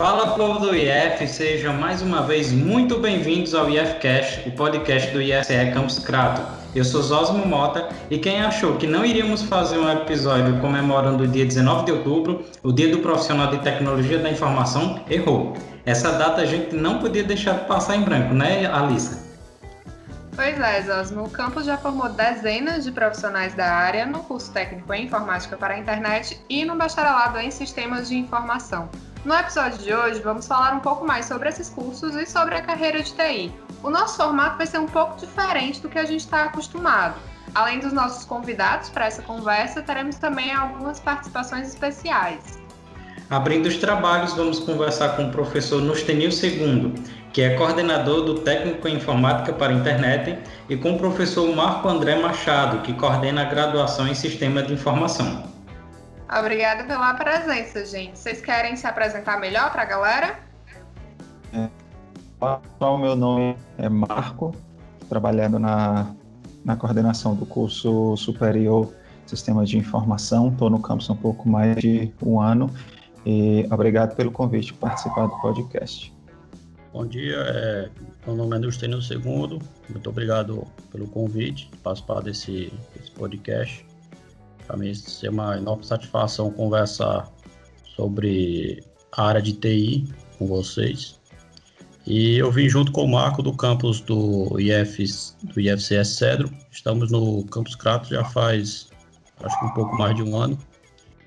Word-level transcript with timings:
Fala 0.00 0.34
povo 0.34 0.60
do 0.60 0.74
IF, 0.74 1.28
sejam 1.28 1.74
mais 1.74 2.00
uma 2.00 2.22
vez 2.22 2.50
muito 2.50 2.98
bem-vindos 2.98 3.54
ao 3.54 3.68
IFCast, 3.68 4.48
o 4.48 4.52
podcast 4.52 5.10
do 5.10 5.20
IFCE 5.20 5.72
Campus 5.74 5.98
Crato. 5.98 6.40
Eu 6.74 6.86
sou 6.86 7.02
Zosmo 7.02 7.44
Mota 7.44 7.90
e 8.08 8.18
quem 8.18 8.40
achou 8.40 8.76
que 8.76 8.86
não 8.86 9.04
iríamos 9.04 9.42
fazer 9.42 9.76
um 9.76 9.92
episódio 9.92 10.58
comemorando 10.58 11.24
o 11.24 11.28
dia 11.28 11.44
19 11.44 11.84
de 11.84 11.92
outubro, 11.92 12.42
o 12.62 12.72
dia 12.72 12.90
do 12.90 13.00
profissional 13.00 13.48
de 13.48 13.58
tecnologia 13.58 14.18
da 14.18 14.30
informação, 14.30 15.04
errou. 15.10 15.52
Essa 15.84 16.12
data 16.12 16.40
a 16.40 16.46
gente 16.46 16.74
não 16.74 16.98
podia 16.98 17.22
deixar 17.22 17.58
de 17.58 17.66
passar 17.66 17.94
em 17.96 18.00
branco, 18.00 18.32
né, 18.32 18.64
Alissa? 18.72 19.28
Pois 20.34 20.58
é, 20.58 20.80
Zosmo. 20.80 21.24
O 21.24 21.28
campus 21.28 21.66
já 21.66 21.76
formou 21.76 22.08
dezenas 22.08 22.84
de 22.84 22.90
profissionais 22.90 23.52
da 23.52 23.70
área 23.70 24.06
no 24.06 24.20
curso 24.20 24.50
técnico 24.50 24.94
em 24.94 25.04
informática 25.04 25.58
para 25.58 25.74
a 25.74 25.78
internet 25.78 26.40
e 26.48 26.64
no 26.64 26.74
bacharelado 26.74 27.38
em 27.38 27.50
sistemas 27.50 28.08
de 28.08 28.16
informação. 28.16 28.88
No 29.22 29.34
episódio 29.34 29.76
de 29.76 29.92
hoje, 29.92 30.18
vamos 30.22 30.46
falar 30.46 30.72
um 30.72 30.80
pouco 30.80 31.06
mais 31.06 31.26
sobre 31.26 31.50
esses 31.50 31.68
cursos 31.68 32.14
e 32.14 32.24
sobre 32.24 32.54
a 32.54 32.62
carreira 32.62 33.02
de 33.02 33.12
TI. 33.12 33.52
O 33.82 33.90
nosso 33.90 34.16
formato 34.16 34.56
vai 34.56 34.66
ser 34.66 34.78
um 34.78 34.86
pouco 34.86 35.18
diferente 35.18 35.82
do 35.82 35.90
que 35.90 35.98
a 35.98 36.06
gente 36.06 36.20
está 36.20 36.44
acostumado. 36.44 37.16
Além 37.54 37.80
dos 37.80 37.92
nossos 37.92 38.24
convidados 38.24 38.88
para 38.88 39.04
essa 39.04 39.20
conversa, 39.20 39.82
teremos 39.82 40.16
também 40.16 40.54
algumas 40.54 41.00
participações 41.00 41.68
especiais. 41.68 42.58
Abrindo 43.28 43.66
os 43.66 43.76
trabalhos, 43.76 44.32
vamos 44.32 44.58
conversar 44.58 45.10
com 45.16 45.28
o 45.28 45.30
professor 45.30 45.82
Nustenil 45.82 46.30
II, 46.30 46.94
que 47.30 47.42
é 47.42 47.56
coordenador 47.56 48.24
do 48.24 48.36
Técnico 48.36 48.88
em 48.88 48.96
Informática 48.96 49.52
para 49.52 49.70
a 49.70 49.76
Internet, 49.76 50.38
e 50.66 50.78
com 50.78 50.94
o 50.94 50.98
professor 50.98 51.54
Marco 51.54 51.86
André 51.86 52.16
Machado, 52.16 52.78
que 52.78 52.94
coordena 52.94 53.42
a 53.42 53.44
graduação 53.44 54.08
em 54.08 54.14
Sistema 54.14 54.62
de 54.62 54.72
Informação. 54.72 55.49
Obrigada 56.38 56.84
pela 56.84 57.12
presença, 57.14 57.84
gente. 57.84 58.16
Vocês 58.16 58.40
querem 58.40 58.76
se 58.76 58.86
apresentar 58.86 59.40
melhor 59.40 59.72
para 59.72 59.82
a 59.82 59.84
galera? 59.84 60.38
É, 61.52 61.68
o 62.80 62.98
meu 62.98 63.16
nome 63.16 63.56
é 63.76 63.88
Marco, 63.88 64.54
trabalhando 65.08 65.58
na, 65.58 66.14
na 66.64 66.76
coordenação 66.76 67.34
do 67.34 67.44
curso 67.44 68.16
superior 68.16 68.94
Sistemas 69.26 69.68
de 69.68 69.76
Informação. 69.76 70.50
Estou 70.50 70.70
no 70.70 70.80
campus 70.80 71.10
há 71.10 71.14
um 71.14 71.16
pouco 71.16 71.48
mais 71.48 71.76
de 71.76 72.12
um 72.22 72.40
ano 72.40 72.70
e 73.26 73.66
obrigado 73.70 74.14
pelo 74.14 74.30
convite 74.30 74.66
de 74.66 74.74
participar 74.74 75.26
do 75.26 75.36
podcast. 75.40 76.14
Bom 76.92 77.06
dia, 77.06 77.36
é, 77.36 77.90
meu 78.24 78.36
nome 78.36 78.56
é 78.56 78.62
Justino 78.62 79.02
Segundo. 79.02 79.60
Muito 79.88 80.08
obrigado 80.08 80.64
pelo 80.92 81.08
convite 81.08 81.68
participar 81.82 82.20
desse, 82.20 82.72
desse 82.94 83.10
podcast. 83.12 83.89
Para 84.70 84.78
mim, 84.78 84.92
é 85.24 85.30
uma 85.30 85.56
enorme 85.56 85.84
satisfação 85.84 86.48
conversar 86.52 87.28
sobre 87.96 88.80
a 89.10 89.24
área 89.24 89.42
de 89.42 89.52
TI 89.54 90.06
com 90.38 90.46
vocês. 90.46 91.18
E 92.06 92.38
eu 92.38 92.52
vim 92.52 92.68
junto 92.68 92.92
com 92.92 93.02
o 93.02 93.08
Marco 93.08 93.42
do 93.42 93.52
campus 93.52 94.00
do, 94.00 94.60
IF, 94.60 95.04
do 95.42 95.60
IFCS 95.60 96.10
Cedro. 96.10 96.48
Estamos 96.70 97.10
no 97.10 97.44
campus 97.46 97.74
Crato 97.74 98.10
já 98.10 98.22
faz, 98.22 98.90
acho 99.42 99.58
que 99.58 99.66
um 99.66 99.70
pouco 99.70 99.98
mais 99.98 100.14
de 100.14 100.22
um 100.22 100.36
ano. 100.36 100.56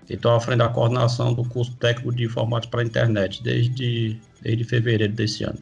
E 0.09 0.13
estou 0.13 0.31
à 0.31 0.39
frente 0.39 0.59
da 0.59 0.69
coordenação 0.69 1.33
do 1.33 1.43
curso 1.43 1.75
técnico 1.75 2.15
de 2.15 2.23
informática 2.23 2.71
para 2.71 2.79
a 2.79 2.85
internet 2.85 3.43
desde, 3.43 4.21
desde 4.41 4.63
fevereiro 4.63 5.11
desse 5.11 5.43
ano. 5.43 5.59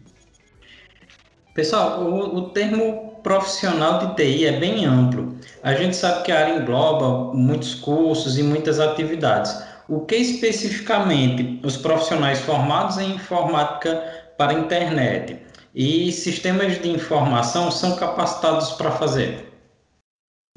Pessoal, 1.55 2.03
o, 2.03 2.35
o 2.35 2.49
termo 2.49 3.10
profissional 3.23 3.99
de 3.99 4.15
TI 4.15 4.45
é 4.45 4.59
bem 4.59 4.85
amplo. 4.85 5.35
A 5.63 5.73
gente 5.73 5.95
sabe 5.95 6.23
que 6.23 6.31
a 6.31 6.39
área 6.39 6.59
engloba 6.59 7.33
muitos 7.33 7.75
cursos 7.75 8.37
e 8.37 8.43
muitas 8.43 8.79
atividades. 8.79 9.55
O 9.87 10.01
que 10.01 10.15
especificamente 10.15 11.59
os 11.63 11.77
profissionais 11.77 12.39
formados 12.39 12.97
em 12.97 13.15
informática 13.15 13.95
para 14.37 14.53
a 14.53 14.59
internet 14.59 15.37
e 15.75 16.11
sistemas 16.11 16.81
de 16.81 16.89
informação 16.89 17.69
são 17.69 17.95
capacitados 17.95 18.71
para 18.71 18.91
fazer? 18.91 19.51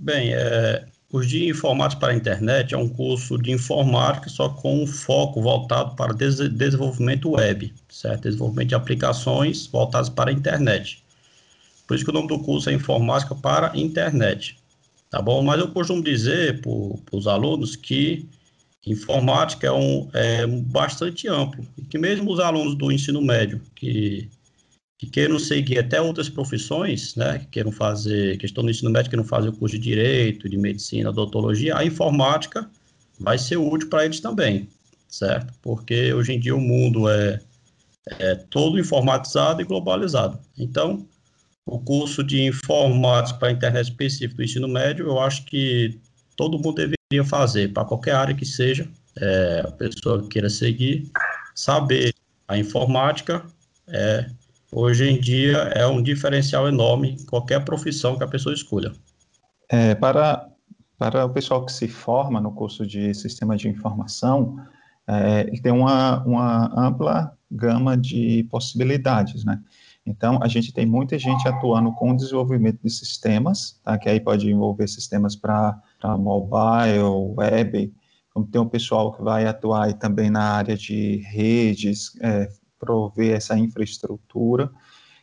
Bem, 0.01 0.35
é, 0.35 0.85
os 1.13 1.29
de 1.29 1.49
informática 1.49 2.01
para 2.01 2.13
a 2.13 2.17
internet 2.17 2.75
é 2.75 2.79
um 2.79 2.89
curso 2.89 3.39
de 3.39 3.53
informática 3.53 4.29
só 4.29 4.49
com 4.49 4.83
um 4.83 4.87
foco 4.87 5.41
voltado 5.41 5.95
para 5.95 6.13
des 6.13 6.39
desenvolvimento 6.39 7.31
web, 7.31 7.73
certo? 7.89 8.23
Desenvolvimento 8.23 8.71
de 8.71 8.75
aplicações 8.75 9.67
voltadas 9.67 10.09
para 10.09 10.31
a 10.31 10.33
internet. 10.33 11.04
Por 11.87 11.95
isso 11.95 12.05
que 12.05 12.11
o 12.11 12.15
nome 12.15 12.29
do 12.29 12.39
curso 12.39 12.71
é 12.71 12.73
Informática 12.73 13.35
para 13.35 13.77
Internet. 13.77 14.57
Tá 15.11 15.23
bom? 15.23 15.43
Mas 15.43 15.61
eu 15.61 15.69
costumo 15.69 16.03
dizer 16.03 16.61
para 16.61 17.17
os 17.17 17.27
alunos 17.27 17.77
que 17.77 18.29
informática 18.87 19.67
é, 19.67 19.73
um, 19.73 20.09
é 20.13 20.47
bastante 20.47 21.29
amplo 21.29 21.67
e 21.79 21.83
que 21.83 21.97
mesmo 21.97 22.31
os 22.31 22.41
alunos 22.41 22.75
do 22.75 22.93
ensino 22.93 23.23
médio 23.23 23.61
que, 23.75 24.29
que 24.99 25.07
queiram 25.07 25.39
seguir 25.39 25.79
até 25.79 26.01
outras 26.01 26.29
profissões, 26.29 27.15
né, 27.15 27.39
que 27.39 27.47
queiram 27.47 27.73
fazer, 27.73 28.37
que 28.39 28.47
estão 28.47 28.63
no 28.63 28.71
ensino 28.71 28.91
médio, 28.91 29.11
que 29.11 29.17
não 29.17 29.25
fazem 29.25 29.51
o 29.51 29.53
curso 29.53 29.79
de 29.79 29.83
Direito, 29.83 30.49
de 30.49 30.59
Medicina, 30.59 31.11
Odontologia, 31.11 31.77
a 31.77 31.85
informática 31.85 32.69
vai 33.19 33.39
ser 33.39 33.57
útil 33.57 33.89
para 33.89 34.05
eles 34.05 34.21
também, 34.21 34.69
certo? 35.09 35.55
Porque 35.63 36.13
hoje 36.13 36.33
em 36.33 36.41
dia 36.41 36.55
o 36.55 36.61
mundo 36.61 37.09
é, 37.09 37.41
é 38.19 38.35
todo 38.35 38.79
informatizado 38.79 39.63
e 39.63 39.65
globalizado. 39.65 40.39
Então, 40.59 41.07
o 41.67 41.79
curso 41.79 42.23
de 42.23 42.43
informática 42.47 43.39
para 43.39 43.53
internet 43.53 43.89
específico 43.89 44.37
do 44.37 44.43
ensino 44.43 44.69
médio, 44.69 45.07
eu 45.07 45.19
acho 45.19 45.45
que 45.45 45.99
todo 46.37 46.59
mundo 46.59 46.75
deveria 46.75 47.29
fazer, 47.29 47.73
para 47.73 47.85
qualquer 47.85 48.15
área 48.15 48.35
que 48.35 48.45
seja, 48.45 48.89
é, 49.17 49.63
a 49.67 49.71
pessoa 49.71 50.27
queira 50.29 50.51
seguir, 50.51 51.11
saber 51.55 52.13
a 52.47 52.59
informática, 52.59 53.45
é, 53.89 54.27
hoje 54.71 55.09
em 55.09 55.21
dia 55.21 55.57
é 55.75 55.87
um 55.87 56.03
diferencial 56.03 56.69
enorme 56.69 57.17
qualquer 57.27 57.65
profissão 57.65 58.17
que 58.19 58.25
a 58.25 58.29
pessoa 58.29 58.55
escolha. 58.55 58.93
É, 59.69 59.95
para, 59.95 60.49
para 60.99 61.25
o 61.25 61.31
pessoal 61.31 61.65
que 61.65 61.73
se 61.73 61.89
forma 61.89 62.41
no 62.41 62.53
curso 62.53 62.87
de 62.87 63.15
Sistema 63.15 63.57
de 63.57 63.69
Informação, 63.69 64.59
é, 65.07 65.45
tem 65.63 65.73
uma, 65.73 66.23
uma 66.25 66.89
ampla 66.89 67.37
gama 67.51 67.97
de 67.97 68.47
possibilidades, 68.51 69.45
né? 69.45 69.61
Então, 70.07 70.39
a 70.43 70.49
gente 70.49 70.73
tem 70.73 70.85
muita 70.85 71.19
gente 71.19 71.49
atuando 71.49 71.93
com 71.93 72.11
o 72.11 72.17
desenvolvimento 72.17 72.79
de 72.83 72.91
sistemas, 72.91 73.81
tá? 73.83 73.97
que 73.97 74.09
aí 74.09 74.21
pode 74.21 74.51
envolver 74.51 74.87
sistemas 74.87 75.35
para 75.35 75.81
mobile, 76.19 77.35
web, 77.37 77.93
tem 78.51 78.61
o 78.61 78.67
pessoal 78.67 79.13
que 79.13 79.23
vai 79.23 79.47
atuar 79.47 79.93
também 79.95 80.29
na 80.29 80.43
área 80.43 80.77
de 80.77 81.23
redes, 81.29 82.13
é, 82.21 82.51
prover 82.79 83.37
essa 83.37 83.57
infraestrutura, 83.57 84.71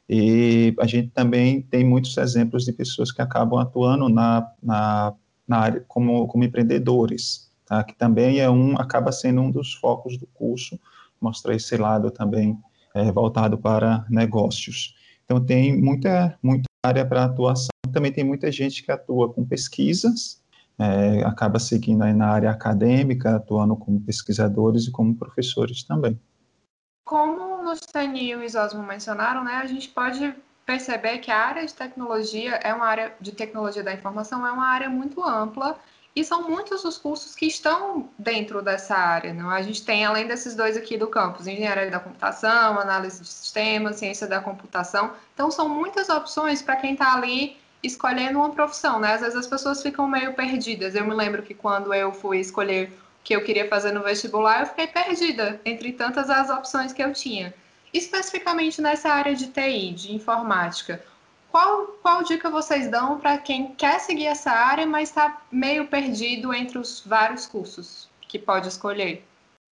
e 0.09 0.73
a 0.79 0.87
gente 0.87 1.09
também 1.09 1.61
tem 1.61 1.85
muitos 1.85 2.17
exemplos 2.17 2.65
de 2.65 2.73
pessoas 2.73 3.11
que 3.11 3.21
acabam 3.21 3.59
atuando 3.59 4.09
na, 4.09 4.51
na, 4.63 5.13
na 5.47 5.57
área 5.57 5.85
como, 5.87 6.27
como 6.27 6.43
empreendedores, 6.43 7.51
tá? 7.65 7.83
que 7.83 7.93
também 7.93 8.39
é 8.39 8.49
um, 8.49 8.77
acaba 8.77 9.11
sendo 9.11 9.41
um 9.41 9.51
dos 9.51 9.73
focos 9.75 10.17
do 10.17 10.25
curso, 10.27 10.79
mostrar 11.21 11.53
esse 11.53 11.77
lado 11.77 12.09
também 12.09 12.57
é, 12.93 13.11
voltado 13.11 13.57
para 13.57 14.05
negócios. 14.09 14.95
Então, 15.25 15.43
tem 15.43 15.79
muita, 15.79 16.37
muita 16.41 16.65
área 16.85 17.05
para 17.05 17.25
atuação. 17.25 17.69
Também 17.91 18.11
tem 18.11 18.23
muita 18.23 18.51
gente 18.51 18.83
que 18.83 18.91
atua 18.91 19.31
com 19.31 19.45
pesquisas, 19.45 20.41
é, 20.79 21.23
acaba 21.23 21.59
seguindo 21.59 22.03
aí 22.03 22.13
na 22.13 22.27
área 22.27 22.49
acadêmica, 22.49 23.35
atuando 23.35 23.75
como 23.75 24.01
pesquisadores 24.01 24.87
e 24.87 24.91
como 24.91 25.15
professores 25.15 25.83
também. 25.83 26.19
Como 27.05 27.59
o 27.59 27.63
Nustani 27.63 28.29
e 28.29 28.35
o 28.35 28.43
Isosmo 28.43 28.81
mencionaram, 28.81 29.43
né, 29.43 29.55
a 29.55 29.65
gente 29.65 29.89
pode 29.89 30.33
perceber 30.65 31.17
que 31.19 31.29
a 31.29 31.37
área 31.37 31.65
de 31.65 31.73
tecnologia 31.73 32.55
é 32.55 32.73
uma 32.73 32.85
área 32.85 33.13
de 33.19 33.31
tecnologia 33.31 33.83
da 33.83 33.93
informação 33.93 34.45
é 34.45 34.51
uma 34.51 34.67
área 34.67 34.89
muito 34.89 35.23
ampla 35.23 35.77
e 36.15 36.23
são 36.25 36.47
muitos 36.49 36.83
os 36.83 36.97
cursos 36.97 37.35
que 37.35 37.45
estão 37.45 38.09
dentro 38.17 38.61
dessa 38.61 38.95
área. 38.95 39.33
Não? 39.33 39.49
A 39.49 39.61
gente 39.61 39.83
tem, 39.83 40.03
além 40.03 40.27
desses 40.27 40.55
dois 40.55 40.75
aqui 40.75 40.97
do 40.97 41.07
campus, 41.07 41.47
engenharia 41.47 41.89
da 41.89 41.99
computação, 41.99 42.79
análise 42.79 43.21
de 43.21 43.27
sistemas, 43.27 43.95
ciência 43.95 44.27
da 44.27 44.41
computação. 44.41 45.13
Então, 45.33 45.49
são 45.49 45.69
muitas 45.69 46.09
opções 46.09 46.61
para 46.61 46.75
quem 46.75 46.93
está 46.93 47.13
ali 47.13 47.57
escolhendo 47.81 48.39
uma 48.39 48.49
profissão. 48.49 48.99
Né? 48.99 49.13
Às 49.13 49.21
vezes 49.21 49.35
as 49.35 49.47
pessoas 49.47 49.81
ficam 49.81 50.05
meio 50.05 50.33
perdidas. 50.33 50.95
Eu 50.95 51.05
me 51.05 51.13
lembro 51.13 51.43
que 51.43 51.53
quando 51.53 51.93
eu 51.93 52.11
fui 52.11 52.39
escolher 52.39 52.89
o 52.89 53.23
que 53.23 53.33
eu 53.33 53.43
queria 53.43 53.69
fazer 53.69 53.93
no 53.93 54.03
vestibular, 54.03 54.61
eu 54.61 54.65
fiquei 54.65 54.87
perdida 54.87 55.61
entre 55.63 55.93
tantas 55.93 56.29
as 56.29 56.49
opções 56.49 56.91
que 56.91 57.01
eu 57.01 57.13
tinha. 57.13 57.53
Especificamente 57.93 58.81
nessa 58.81 59.09
área 59.09 59.35
de 59.35 59.47
TI, 59.47 59.93
de 59.93 60.13
informática 60.13 61.01
qual, 61.51 61.87
qual 62.01 62.23
dica 62.23 62.49
vocês 62.49 62.89
dão 62.89 63.19
para 63.19 63.37
quem 63.37 63.75
quer 63.75 63.99
seguir 63.99 64.27
essa 64.27 64.51
área, 64.51 64.85
mas 64.85 65.09
está 65.09 65.41
meio 65.51 65.87
perdido 65.87 66.53
entre 66.53 66.77
os 66.77 67.03
vários 67.05 67.45
cursos 67.45 68.09
que 68.27 68.39
pode 68.39 68.69
escolher? 68.69 69.25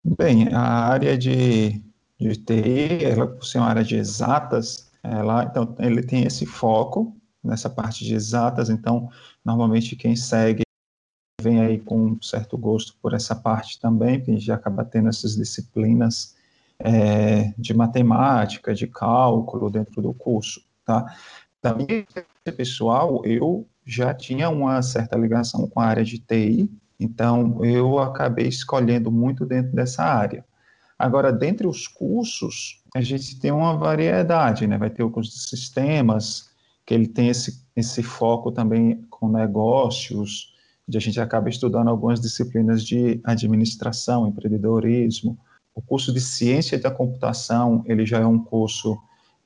Bem, 0.04 0.52
a 0.52 0.60
área 0.60 1.16
de, 1.16 1.82
de 2.18 2.36
TI, 2.36 3.04
ela 3.04 3.26
por 3.26 3.44
ser 3.44 3.58
uma 3.58 3.68
área 3.68 3.84
de 3.84 3.96
exatas, 3.96 4.90
ela, 5.02 5.44
então, 5.44 5.74
ele 5.78 6.02
tem 6.02 6.24
esse 6.24 6.46
foco 6.46 7.14
nessa 7.44 7.68
parte 7.68 8.04
de 8.04 8.14
exatas, 8.14 8.70
então, 8.70 9.08
normalmente 9.44 9.94
quem 9.94 10.16
segue 10.16 10.62
vem 11.40 11.60
aí 11.60 11.78
com 11.78 11.98
um 11.98 12.22
certo 12.22 12.56
gosto 12.56 12.96
por 13.00 13.14
essa 13.14 13.34
parte 13.34 13.78
também, 13.78 14.20
que 14.20 14.32
gente 14.32 14.50
acaba 14.50 14.84
tendo 14.84 15.08
essas 15.08 15.36
disciplinas 15.36 16.34
é, 16.78 17.52
de 17.56 17.74
matemática, 17.74 18.74
de 18.74 18.86
cálculo 18.86 19.70
dentro 19.70 20.02
do 20.02 20.12
curso, 20.12 20.60
tá? 20.84 21.14
Da 21.66 21.74
minha 21.74 22.06
pessoal, 22.56 23.22
eu 23.24 23.66
já 23.84 24.14
tinha 24.14 24.48
uma 24.48 24.80
certa 24.82 25.18
ligação 25.18 25.66
com 25.68 25.80
a 25.80 25.86
área 25.86 26.04
de 26.04 26.18
TI, 26.18 26.70
então 26.98 27.64
eu 27.64 27.98
acabei 27.98 28.46
escolhendo 28.46 29.10
muito 29.10 29.44
dentro 29.44 29.72
dessa 29.72 30.04
área. 30.04 30.44
Agora, 30.96 31.32
dentre 31.32 31.66
os 31.66 31.88
cursos, 31.88 32.82
a 32.94 33.00
gente 33.00 33.40
tem 33.40 33.50
uma 33.50 33.76
variedade, 33.76 34.66
né? 34.66 34.78
Vai 34.78 34.90
ter 34.90 35.02
o 35.02 35.10
curso 35.10 35.32
de 35.32 35.40
sistemas, 35.40 36.50
que 36.86 36.94
ele 36.94 37.08
tem 37.08 37.28
esse, 37.28 37.60
esse 37.74 38.00
foco 38.00 38.52
também 38.52 39.04
com 39.10 39.28
negócios, 39.28 40.54
onde 40.88 40.96
a 40.96 41.00
gente 41.00 41.20
acaba 41.20 41.48
estudando 41.48 41.88
algumas 41.88 42.20
disciplinas 42.20 42.84
de 42.84 43.20
administração, 43.24 44.28
empreendedorismo. 44.28 45.36
O 45.74 45.82
curso 45.82 46.12
de 46.12 46.20
ciência 46.20 46.78
da 46.78 46.92
computação, 46.92 47.82
ele 47.86 48.06
já 48.06 48.20
é 48.20 48.26
um 48.26 48.38
curso 48.38 48.96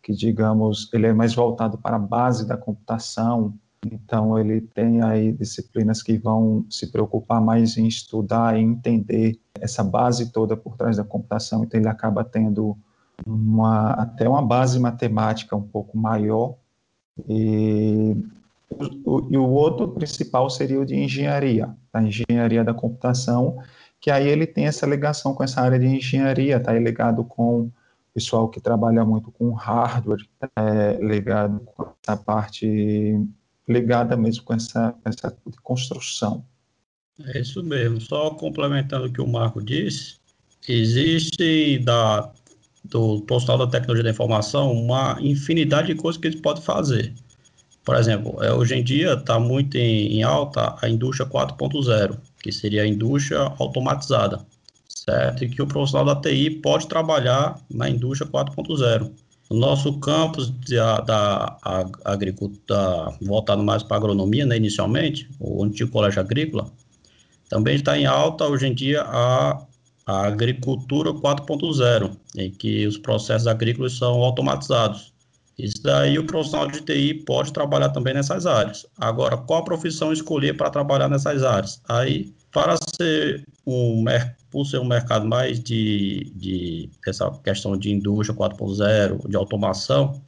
que, 0.03 0.13
digamos, 0.13 0.89
ele 0.93 1.07
é 1.07 1.13
mais 1.13 1.35
voltado 1.35 1.79
para 1.79 1.97
a 1.97 1.99
base 1.99 2.47
da 2.47 2.57
computação, 2.57 3.55
então 3.85 4.39
ele 4.39 4.61
tem 4.61 5.03
aí 5.03 5.33
disciplinas 5.33 6.03
que 6.03 6.19
vão 6.19 6.65
se 6.69 6.91
preocupar 6.91 7.41
mais 7.41 7.77
em 7.77 7.87
estudar 7.87 8.59
e 8.59 8.63
entender 8.63 9.39
essa 9.61 9.83
base 9.83 10.31
toda 10.33 10.57
por 10.57 10.77
trás 10.77 10.97
da 10.97 11.05
computação, 11.05 11.65
então 11.65 11.79
ele 11.79 11.89
acaba 11.89 12.25
tendo 12.25 12.77
uma, 13.27 13.91
até 13.93 14.29
uma 14.29 14.43
base 14.43 14.79
matemática 14.79 15.57
um 15.57 15.63
pouco 15.63 15.97
maior, 15.97 16.55
e 17.29 18.17
o, 19.05 19.29
e 19.31 19.37
o 19.37 19.49
outro 19.49 19.89
principal 19.89 20.49
seria 20.49 20.81
o 20.81 20.87
de 20.87 20.97
engenharia, 20.97 21.75
a 21.93 22.03
engenharia 22.03 22.65
da 22.65 22.73
computação, 22.73 23.59
que 24.01 24.11
aí 24.11 24.27
ele 24.27 24.47
tem 24.47 24.67
essa 24.67 24.87
ligação 24.87 25.35
com 25.35 25.45
essa 25.45 25.61
área 25.61 25.79
de 25.79 25.87
engenharia, 25.87 26.57
está 26.57 26.73
ligado 26.73 27.23
com 27.25 27.71
pessoal 28.21 28.49
que 28.51 28.61
trabalha 28.61 29.03
muito 29.03 29.33
com 29.33 29.51
hardware, 29.53 30.29
é, 30.57 30.99
ligado 31.01 31.61
com 31.61 31.95
essa 32.03 32.17
parte 32.17 33.19
ligada 33.67 34.17
mesmo 34.17 34.45
com 34.45 34.53
essa, 34.53 34.95
essa 35.05 35.35
construção. 35.63 36.45
É 37.25 37.41
isso 37.41 37.63
mesmo. 37.63 38.01
Só 38.01 38.31
complementando 38.31 39.07
o 39.07 39.13
que 39.13 39.21
o 39.21 39.27
Marco 39.27 39.63
disse, 39.63 40.17
existe 40.69 41.79
da 41.79 42.31
do 42.83 43.21
profissional 43.23 43.67
da 43.67 43.71
tecnologia 43.71 44.05
da 44.05 44.11
informação 44.11 44.73
uma 44.73 45.19
infinidade 45.21 45.89
de 45.89 45.95
coisas 45.95 46.21
que 46.21 46.29
eles 46.29 46.41
podem 46.41 46.63
fazer. 46.63 47.13
Por 47.85 47.95
exemplo, 47.95 48.43
é, 48.43 48.53
hoje 48.53 48.75
em 48.75 48.83
dia 48.83 49.13
está 49.13 49.39
muito 49.39 49.77
em, 49.77 50.19
em, 50.19 50.23
alta 50.23 50.77
a 50.81 50.89
indústria 50.89 51.29
4.0, 51.29 52.19
que 52.43 52.51
seria 52.51 52.83
a 52.83 52.87
indústria 52.87 53.41
automatizada, 53.59 54.45
certo? 55.05 55.45
E 55.45 55.49
que 55.49 55.63
o 55.63 55.67
profissional 55.67 56.15
da 56.15 56.21
TI 56.21 56.51
pode 56.51 56.87
trabalhar 56.89 57.61
na 57.71 57.89
indústria 57.89 58.31
4.0. 58.31 59.11
O 59.49 59.55
nosso 59.55 59.99
campus 59.99 60.51
da, 61.07 61.59
agricultura, 62.05 63.13
voltado 63.21 63.63
mais 63.63 63.83
para 63.83 63.97
a 63.97 63.99
agronomia, 63.99 64.47
né, 64.47 64.57
inicialmente, 64.57 65.29
o 65.41 65.65
antigo 65.65 65.91
colégio 65.91 66.21
agrícola, 66.21 66.71
também 67.49 67.75
está 67.75 67.99
em 67.99 68.07
alta 68.07 68.47
hoje 68.47 68.67
em 68.67 68.75
dia 68.75 69.03
a 69.03 69.67
a 70.11 70.27
agricultura 70.27 71.13
4.0, 71.13 72.17
em 72.37 72.51
que 72.51 72.85
os 72.85 72.99
processos 72.99 73.47
agrícolas 73.47 73.97
são 73.97 74.23
automatizados. 74.23 75.13
Isso 75.57 75.81
daí 75.85 76.19
o 76.19 76.27
profissional 76.27 76.67
de 76.69 76.81
TI 76.81 77.15
pode 77.27 77.53
trabalhar 77.53 77.91
também 77.91 78.15
nessas 78.15 78.45
áreas. 78.45 78.87
Agora, 78.99 79.37
qual 79.37 79.61
a 79.61 79.65
profissão 79.65 80.13
escolher 80.13 80.57
para 80.57 80.71
trabalhar 80.71 81.09
nessas 81.09 81.45
áreas? 81.45 81.81
Aí, 81.89 82.33
para 82.51 82.77
ser 82.97 83.47
um, 83.65 84.03
por 84.51 84.65
ser 84.65 84.79
um 84.79 84.85
mercado 84.85 85.27
mais 85.27 85.61
de, 85.61 86.33
de 86.35 86.91
essa 87.07 87.31
questão 87.45 87.77
de 87.77 87.91
indústria 87.91 88.37
4.0, 88.37 89.29
de 89.29 89.37
automação, 89.37 90.21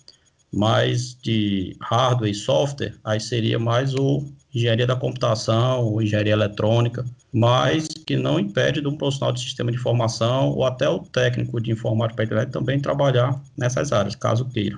mais 0.53 1.15
de 1.15 1.77
hardware 1.81 2.31
e 2.31 2.35
software, 2.35 2.95
aí 3.05 3.19
seria 3.19 3.59
mais 3.59 3.95
o 3.95 4.25
engenharia 4.55 4.87
da 4.87 4.95
computação, 4.95 6.01
engenharia 6.01 6.35
eletrônica, 6.35 7.05
mas 7.33 7.89
que 7.89 8.17
não 8.17 8.39
impede 8.39 8.83
de 8.83 8.87
um 8.87 8.97
profissional 8.97 9.33
de 9.33 9.41
sistema 9.41 9.73
de 9.73 9.79
informação 9.79 10.51
ou 10.51 10.67
até 10.67 10.87
o 10.89 10.99
técnico 10.99 11.59
de 11.59 11.73
informática 11.73 12.17
para 12.17 12.25
internet 12.25 12.51
também 12.51 12.79
trabalhar 12.79 13.41
nessas 13.57 13.93
áreas, 13.93 14.15
caso 14.15 14.45
queira. 14.45 14.77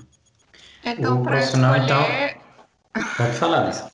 Então, 0.85 1.23
para 1.23 1.32
profissional, 1.32 1.75
escolher... 1.76 2.37
então, 2.93 3.14
pode 3.17 3.32
falar, 3.32 3.67
Lisa. 3.67 3.91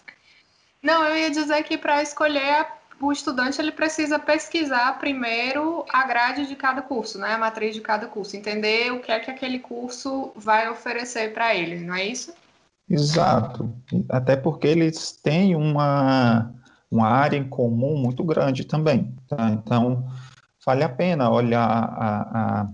Não, 0.82 1.04
eu 1.04 1.16
ia 1.16 1.30
dizer 1.30 1.62
que 1.62 1.78
para 1.78 2.02
escolher 2.02 2.66
o 3.00 3.12
estudante 3.12 3.60
ele 3.60 3.72
precisa 3.72 4.18
pesquisar 4.18 4.98
primeiro 4.98 5.84
a 5.88 6.06
grade 6.06 6.46
de 6.46 6.54
cada 6.54 6.82
curso, 6.82 7.18
né? 7.18 7.32
A 7.32 7.38
matriz 7.38 7.74
de 7.74 7.80
cada 7.80 8.06
curso, 8.06 8.36
entender 8.36 8.92
o 8.92 9.00
que 9.00 9.10
é 9.10 9.18
que 9.18 9.30
aquele 9.30 9.58
curso 9.58 10.32
vai 10.36 10.68
oferecer 10.68 11.32
para 11.32 11.54
ele, 11.54 11.80
não 11.80 11.94
é 11.94 12.04
isso? 12.04 12.32
Exato. 12.88 13.72
Até 14.08 14.36
porque 14.36 14.66
eles 14.66 15.12
têm 15.12 15.56
uma, 15.56 16.52
uma 16.90 17.08
área 17.08 17.36
em 17.36 17.48
comum 17.48 17.96
muito 17.96 18.22
grande 18.24 18.64
também. 18.64 19.14
Tá? 19.28 19.50
Então, 19.50 20.06
vale 20.66 20.84
a 20.84 20.88
pena 20.88 21.30
olhar 21.30 21.66
a, 21.66 22.62
a, 22.62 22.68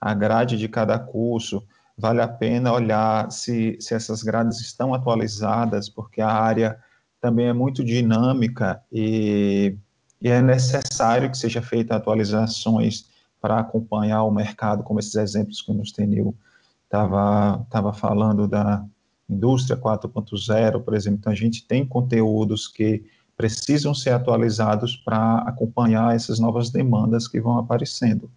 a 0.00 0.14
grade 0.14 0.56
de 0.56 0.68
cada 0.68 0.98
curso, 0.98 1.62
vale 1.96 2.20
a 2.20 2.28
pena 2.28 2.72
olhar 2.72 3.30
se, 3.30 3.76
se 3.80 3.94
essas 3.94 4.22
grades 4.22 4.60
estão 4.60 4.92
atualizadas, 4.92 5.88
porque 5.88 6.20
a 6.20 6.30
área 6.30 6.78
também 7.22 7.46
é 7.46 7.52
muito 7.52 7.84
dinâmica 7.84 8.82
e, 8.92 9.76
e 10.20 10.28
é 10.28 10.42
necessário 10.42 11.30
que 11.30 11.38
seja 11.38 11.62
feita 11.62 11.94
atualizações 11.94 13.06
para 13.40 13.60
acompanhar 13.60 14.24
o 14.24 14.30
mercado, 14.30 14.82
como 14.82 14.98
esses 14.98 15.14
exemplos 15.14 15.62
que 15.62 15.70
o 15.70 15.74
Nustenil 15.74 16.36
estava 16.84 17.92
falando 17.94 18.48
da 18.48 18.84
indústria 19.30 19.76
4.0, 19.76 20.82
por 20.82 20.94
exemplo. 20.94 21.20
Então, 21.20 21.32
a 21.32 21.36
gente 21.36 21.64
tem 21.64 21.86
conteúdos 21.86 22.66
que 22.66 23.04
precisam 23.36 23.94
ser 23.94 24.10
atualizados 24.10 24.96
para 24.96 25.38
acompanhar 25.42 26.14
essas 26.14 26.40
novas 26.40 26.70
demandas 26.70 27.28
que 27.28 27.40
vão 27.40 27.56
aparecendo. 27.56 28.28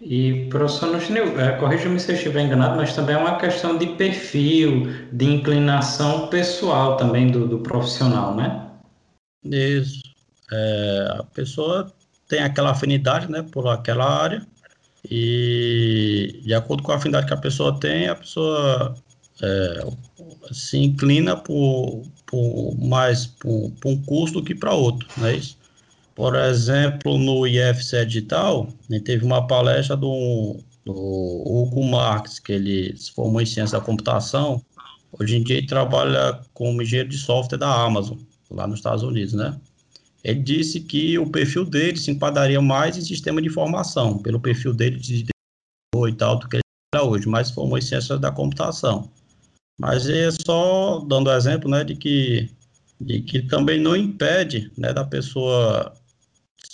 E, 0.00 0.46
professor 0.50 0.92
Nuchinil, 0.92 1.40
é, 1.40 1.56
corrija-me 1.56 1.98
se 1.98 2.12
eu 2.12 2.16
estiver 2.16 2.42
enganado, 2.42 2.76
mas 2.76 2.94
também 2.94 3.16
é 3.16 3.18
uma 3.18 3.38
questão 3.38 3.78
de 3.78 3.86
perfil, 3.86 4.92
de 5.10 5.24
inclinação 5.24 6.28
pessoal 6.28 6.96
também 6.96 7.30
do, 7.30 7.48
do 7.48 7.58
profissional, 7.60 8.34
né? 8.34 8.70
Isso. 9.44 10.02
É, 10.52 11.16
a 11.18 11.22
pessoa 11.22 11.92
tem 12.28 12.40
aquela 12.40 12.70
afinidade 12.70 13.30
né, 13.30 13.42
por 13.42 13.66
aquela 13.68 14.04
área 14.04 14.46
e, 15.10 16.40
de 16.44 16.54
acordo 16.54 16.82
com 16.82 16.92
a 16.92 16.96
afinidade 16.96 17.26
que 17.26 17.34
a 17.34 17.38
pessoa 17.38 17.78
tem, 17.78 18.08
a 18.08 18.14
pessoa 18.14 18.94
é, 19.42 19.86
se 20.52 20.78
inclina 20.78 21.36
por, 21.36 22.02
por 22.26 22.76
mais 22.78 23.26
por, 23.26 23.72
por 23.80 23.90
um 23.90 24.02
curso 24.02 24.34
do 24.34 24.42
que 24.42 24.54
para 24.54 24.72
outro, 24.74 25.08
não 25.16 25.26
é 25.26 25.36
isso? 25.36 25.56
Por 26.16 26.34
exemplo, 26.34 27.18
no 27.18 27.46
IFC 27.46 28.06
Digital, 28.06 28.72
né, 28.88 28.98
teve 28.98 29.22
uma 29.22 29.46
palestra 29.46 29.94
do, 29.94 30.56
do 30.82 30.94
Hugo 30.94 31.84
Marques, 31.84 32.38
que 32.38 32.52
ele 32.52 32.96
se 32.96 33.12
formou 33.12 33.42
em 33.42 33.44
ciência 33.44 33.78
da 33.78 33.84
computação. 33.84 34.64
Hoje 35.12 35.36
em 35.36 35.44
dia 35.44 35.58
ele 35.58 35.66
trabalha 35.66 36.40
como 36.54 36.80
engenheiro 36.80 37.10
de 37.10 37.18
software 37.18 37.58
da 37.58 37.70
Amazon, 37.70 38.16
lá 38.50 38.66
nos 38.66 38.78
Estados 38.78 39.02
Unidos, 39.02 39.34
né? 39.34 39.60
Ele 40.24 40.40
disse 40.40 40.80
que 40.80 41.18
o 41.18 41.30
perfil 41.30 41.66
dele 41.66 41.98
se 41.98 42.10
enquadraria 42.10 42.62
mais 42.62 42.96
em 42.96 43.02
sistema 43.02 43.42
de 43.42 43.48
informação, 43.48 44.16
pelo 44.16 44.40
perfil 44.40 44.72
dele 44.72 44.98
de 44.98 45.26
e 46.08 46.12
tal, 46.14 46.38
do 46.38 46.48
que 46.48 46.56
ele 46.56 46.62
trabalha 46.90 47.10
hoje, 47.10 47.28
mas 47.28 47.50
formou 47.50 47.76
em 47.76 47.82
ciência 47.82 48.16
da 48.16 48.32
computação. 48.32 49.10
Mas 49.78 50.08
é 50.08 50.30
só 50.30 51.00
dando 51.00 51.30
exemplo, 51.30 51.70
né, 51.70 51.84
de 51.84 51.94
que, 51.94 52.48
de 52.98 53.20
que 53.20 53.42
também 53.42 53.78
não 53.78 53.94
impede, 53.94 54.72
né, 54.78 54.94
da 54.94 55.04
pessoa 55.04 55.92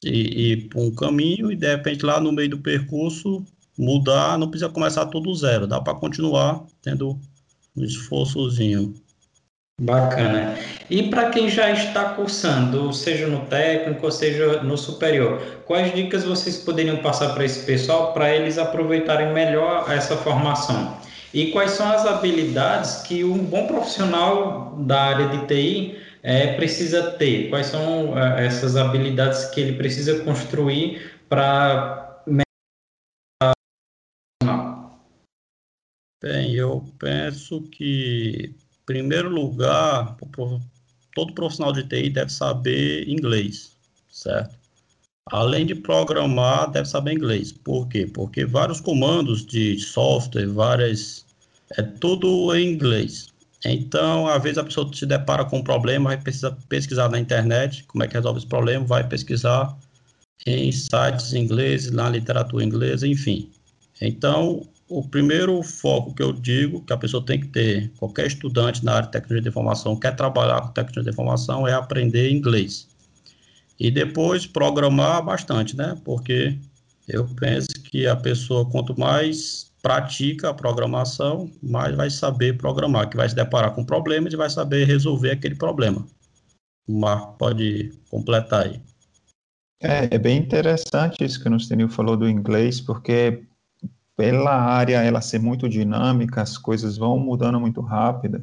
ir 0.05 0.69
para 0.69 0.81
um 0.81 0.91
caminho 0.95 1.51
e 1.53 1.57
de 1.57 1.69
repente 1.69 2.05
lá 2.05 2.21
no 2.21 2.33
meio 2.33 2.51
do 2.51 2.59
percurso 2.59 3.45
mudar, 3.79 4.39
não 4.39 4.49
precisa 4.49 4.71
começar 4.71 5.07
tudo 5.07 5.35
zero, 5.35 5.67
dá 5.67 5.81
para 5.81 5.95
continuar 5.95 6.65
tendo 6.83 7.19
um 7.77 7.85
esforçozinho. 7.85 8.95
Bacana. 9.81 10.55
E 10.91 11.05
para 11.05 11.31
quem 11.31 11.49
já 11.49 11.71
está 11.71 12.11
cursando, 12.11 12.93
seja 12.93 13.27
no 13.27 13.41
técnico, 13.47 14.05
ou 14.05 14.13
seja 14.13 14.63
no 14.63 14.77
superior, 14.77 15.41
quais 15.67 15.93
dicas 15.95 16.25
vocês 16.25 16.59
poderiam 16.59 16.99
passar 16.99 17.35
para 17.35 17.45
esse 17.45 17.65
pessoal 17.65 18.13
para 18.13 18.35
eles 18.35 18.59
aproveitarem 18.59 19.33
melhor 19.33 19.91
essa 19.91 20.17
formação? 20.17 20.97
E 21.33 21.51
quais 21.51 21.73
são 21.73 21.91
as 21.91 22.07
habilidades 22.07 22.97
que 23.03 23.25
um 23.25 23.39
bom 23.39 23.67
profissional 23.67 24.77
da 24.81 25.01
área 25.01 25.29
de 25.29 25.47
TI 25.47 25.97
é, 26.23 26.55
precisa 26.55 27.13
ter? 27.13 27.49
Quais 27.51 27.67
são 27.67 28.19
é, 28.19 28.47
essas 28.47 28.77
habilidades 28.77 29.47
que 29.47 29.61
ele 29.61 29.77
precisa 29.77 30.23
construir 30.25 31.13
para 31.29 32.01
Bem, 36.23 36.55
eu 36.55 36.85
penso 37.01 37.63
que, 37.63 38.55
em 38.55 38.85
primeiro 38.87 39.29
lugar, 39.29 40.17
todo 41.17 41.35
profissional 41.35 41.73
de 41.73 41.83
TI 41.83 42.11
deve 42.11 42.31
saber 42.31 43.09
inglês, 43.09 43.77
certo? 44.09 44.57
além 45.31 45.67
de 45.67 45.75
programar, 45.75 46.71
deve 46.71 46.89
saber 46.89 47.15
inglês. 47.15 47.53
Por 47.53 47.89
quê? 47.89 48.07
Porque 48.07 48.45
vários 48.45 48.81
comandos 48.81 49.45
de 49.45 49.79
software, 49.79 50.47
várias. 50.47 51.25
É 51.77 51.83
tudo 51.83 52.55
em 52.55 52.73
inglês. 52.73 53.32
Então, 53.65 54.27
às 54.27 54.43
vezes 54.43 54.59
a 54.59 54.65
pessoa 54.65 54.91
se 54.93 55.07
depara 55.07 55.45
com 55.45 55.59
um 55.59 55.63
problema, 55.63 56.11
vai 56.11 56.21
pesquisar 56.69 57.09
na 57.09 57.19
internet 57.19 57.85
como 57.85 58.03
é 58.03 58.09
que 58.09 58.15
resolve 58.15 58.39
esse 58.39 58.47
problema, 58.47 58.85
vai 58.85 59.07
pesquisar 59.07 59.77
em 60.45 60.73
sites 60.73 61.33
ingleses, 61.33 61.91
na 61.93 62.09
literatura 62.11 62.65
inglesa, 62.65 63.07
enfim. 63.07 63.51
Então, 64.01 64.67
o 64.89 65.07
primeiro 65.07 65.63
foco 65.63 66.13
que 66.13 66.23
eu 66.23 66.33
digo 66.33 66.85
que 66.85 66.93
a 66.93 66.97
pessoa 66.97 67.25
tem 67.25 67.41
que 67.41 67.47
ter, 67.47 67.91
qualquer 67.99 68.27
estudante 68.27 68.85
na 68.85 68.95
área 68.95 69.07
de 69.07 69.13
tecnologia 69.13 69.43
de 69.43 69.49
informação 69.49 69.97
quer 69.97 70.17
trabalhar 70.17 70.61
com 70.61 70.69
tecnologia 70.69 71.05
de 71.05 71.11
informação, 71.11 71.67
é 71.67 71.73
aprender 71.73 72.31
inglês. 72.31 72.89
E 73.79 73.91
depois 73.91 74.47
programar 74.47 75.25
bastante, 75.25 75.77
né? 75.77 75.97
Porque 76.05 76.59
eu 77.09 77.27
penso 77.37 77.69
que 77.85 78.07
a 78.07 78.15
pessoa, 78.15 78.69
quanto 78.69 78.99
mais 78.99 79.72
pratica 79.83 80.51
a 80.51 80.55
programação, 80.55 81.51
mais 81.61 81.95
vai 81.97 82.09
saber 82.09 82.57
programar, 82.57 83.11
que 83.11 83.17
vai 83.17 83.29
se 83.29 83.35
deparar 83.35 83.75
com 83.75 83.85
problemas 83.85 84.33
e 84.33 84.37
vai 84.37 84.49
saber 84.49 84.87
resolver 84.87 85.33
aquele 85.33 85.57
problema. 85.57 86.07
O 86.87 86.99
Marco 87.01 87.37
pode 87.37 87.93
completar 88.09 88.67
aí. 88.67 88.81
É, 89.81 90.15
é 90.15 90.19
bem 90.19 90.39
interessante 90.39 91.25
isso 91.25 91.43
que 91.43 91.49
o 91.49 91.51
Nustenil 91.51 91.89
falou 91.89 92.17
do 92.17 92.29
inglês, 92.29 92.81
porque 92.81 93.43
pela 94.17 94.55
área 94.55 95.03
ela 95.03 95.21
ser 95.21 95.41
muito 95.41 95.69
dinâmica, 95.69 96.41
as 96.41 96.57
coisas 96.57 96.97
vão 96.97 97.19
mudando 97.19 97.59
muito 97.59 97.81
rápido, 97.81 98.41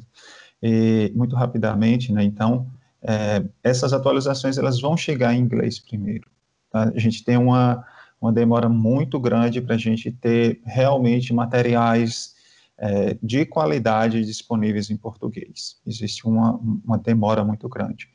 e 0.61 1.11
muito 1.15 1.35
rapidamente, 1.35 2.11
né? 2.11 2.23
Então, 2.23 2.67
é, 3.01 3.43
essas 3.63 3.93
atualizações 3.93 4.57
elas 4.57 4.81
vão 4.81 4.97
chegar 4.97 5.33
em 5.33 5.39
inglês 5.39 5.79
primeiro. 5.79 6.29
Tá? 6.69 6.91
A 6.93 6.99
gente 6.99 7.23
tem 7.23 7.37
uma, 7.37 7.85
uma 8.21 8.31
demora 8.33 8.67
muito 8.67 9.19
grande 9.19 9.61
para 9.61 9.75
a 9.75 9.77
gente 9.77 10.11
ter 10.11 10.61
realmente 10.65 11.33
materiais 11.33 12.35
é, 12.77 13.17
de 13.21 13.45
qualidade 13.45 14.23
disponíveis 14.25 14.89
em 14.89 14.97
português. 14.97 15.77
Existe 15.85 16.25
uma, 16.25 16.53
uma 16.57 16.97
demora 16.97 17.43
muito 17.43 17.67
grande. 17.69 18.07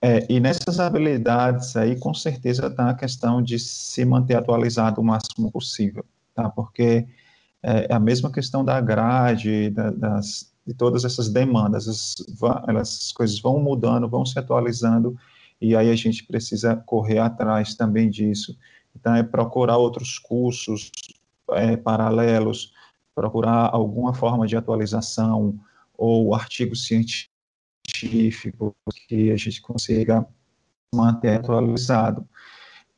É, 0.00 0.26
e 0.32 0.38
nessas 0.38 0.78
habilidades 0.78 1.76
aí, 1.76 1.98
com 1.98 2.14
certeza 2.14 2.68
está 2.68 2.90
a 2.90 2.94
questão 2.94 3.42
de 3.42 3.58
se 3.58 4.04
manter 4.04 4.36
atualizado 4.36 5.00
o 5.00 5.04
máximo 5.04 5.50
possível 5.50 6.04
tá? 6.38 6.48
Porque 6.48 7.04
é, 7.60 7.86
é 7.90 7.92
a 7.92 7.98
mesma 7.98 8.30
questão 8.30 8.64
da 8.64 8.80
grade, 8.80 9.70
da, 9.70 9.90
das, 9.90 10.52
de 10.64 10.72
todas 10.72 11.04
essas 11.04 11.28
demandas, 11.28 11.88
as, 11.88 12.14
as 12.68 13.12
coisas 13.12 13.40
vão 13.40 13.58
mudando, 13.60 14.08
vão 14.08 14.24
se 14.24 14.38
atualizando, 14.38 15.18
e 15.60 15.74
aí 15.74 15.90
a 15.90 15.96
gente 15.96 16.24
precisa 16.24 16.76
correr 16.76 17.18
atrás 17.18 17.74
também 17.74 18.08
disso. 18.08 18.56
Então, 18.98 19.14
é 19.14 19.22
procurar 19.22 19.76
outros 19.76 20.18
cursos 20.18 20.90
é, 21.52 21.76
paralelos, 21.76 22.72
procurar 23.14 23.70
alguma 23.72 24.14
forma 24.14 24.46
de 24.46 24.56
atualização 24.56 25.58
ou 25.96 26.34
artigo 26.34 26.74
científico 26.76 28.74
que 29.08 29.30
a 29.30 29.36
gente 29.36 29.60
consiga 29.60 30.26
manter 30.94 31.38
atualizado. 31.38 32.26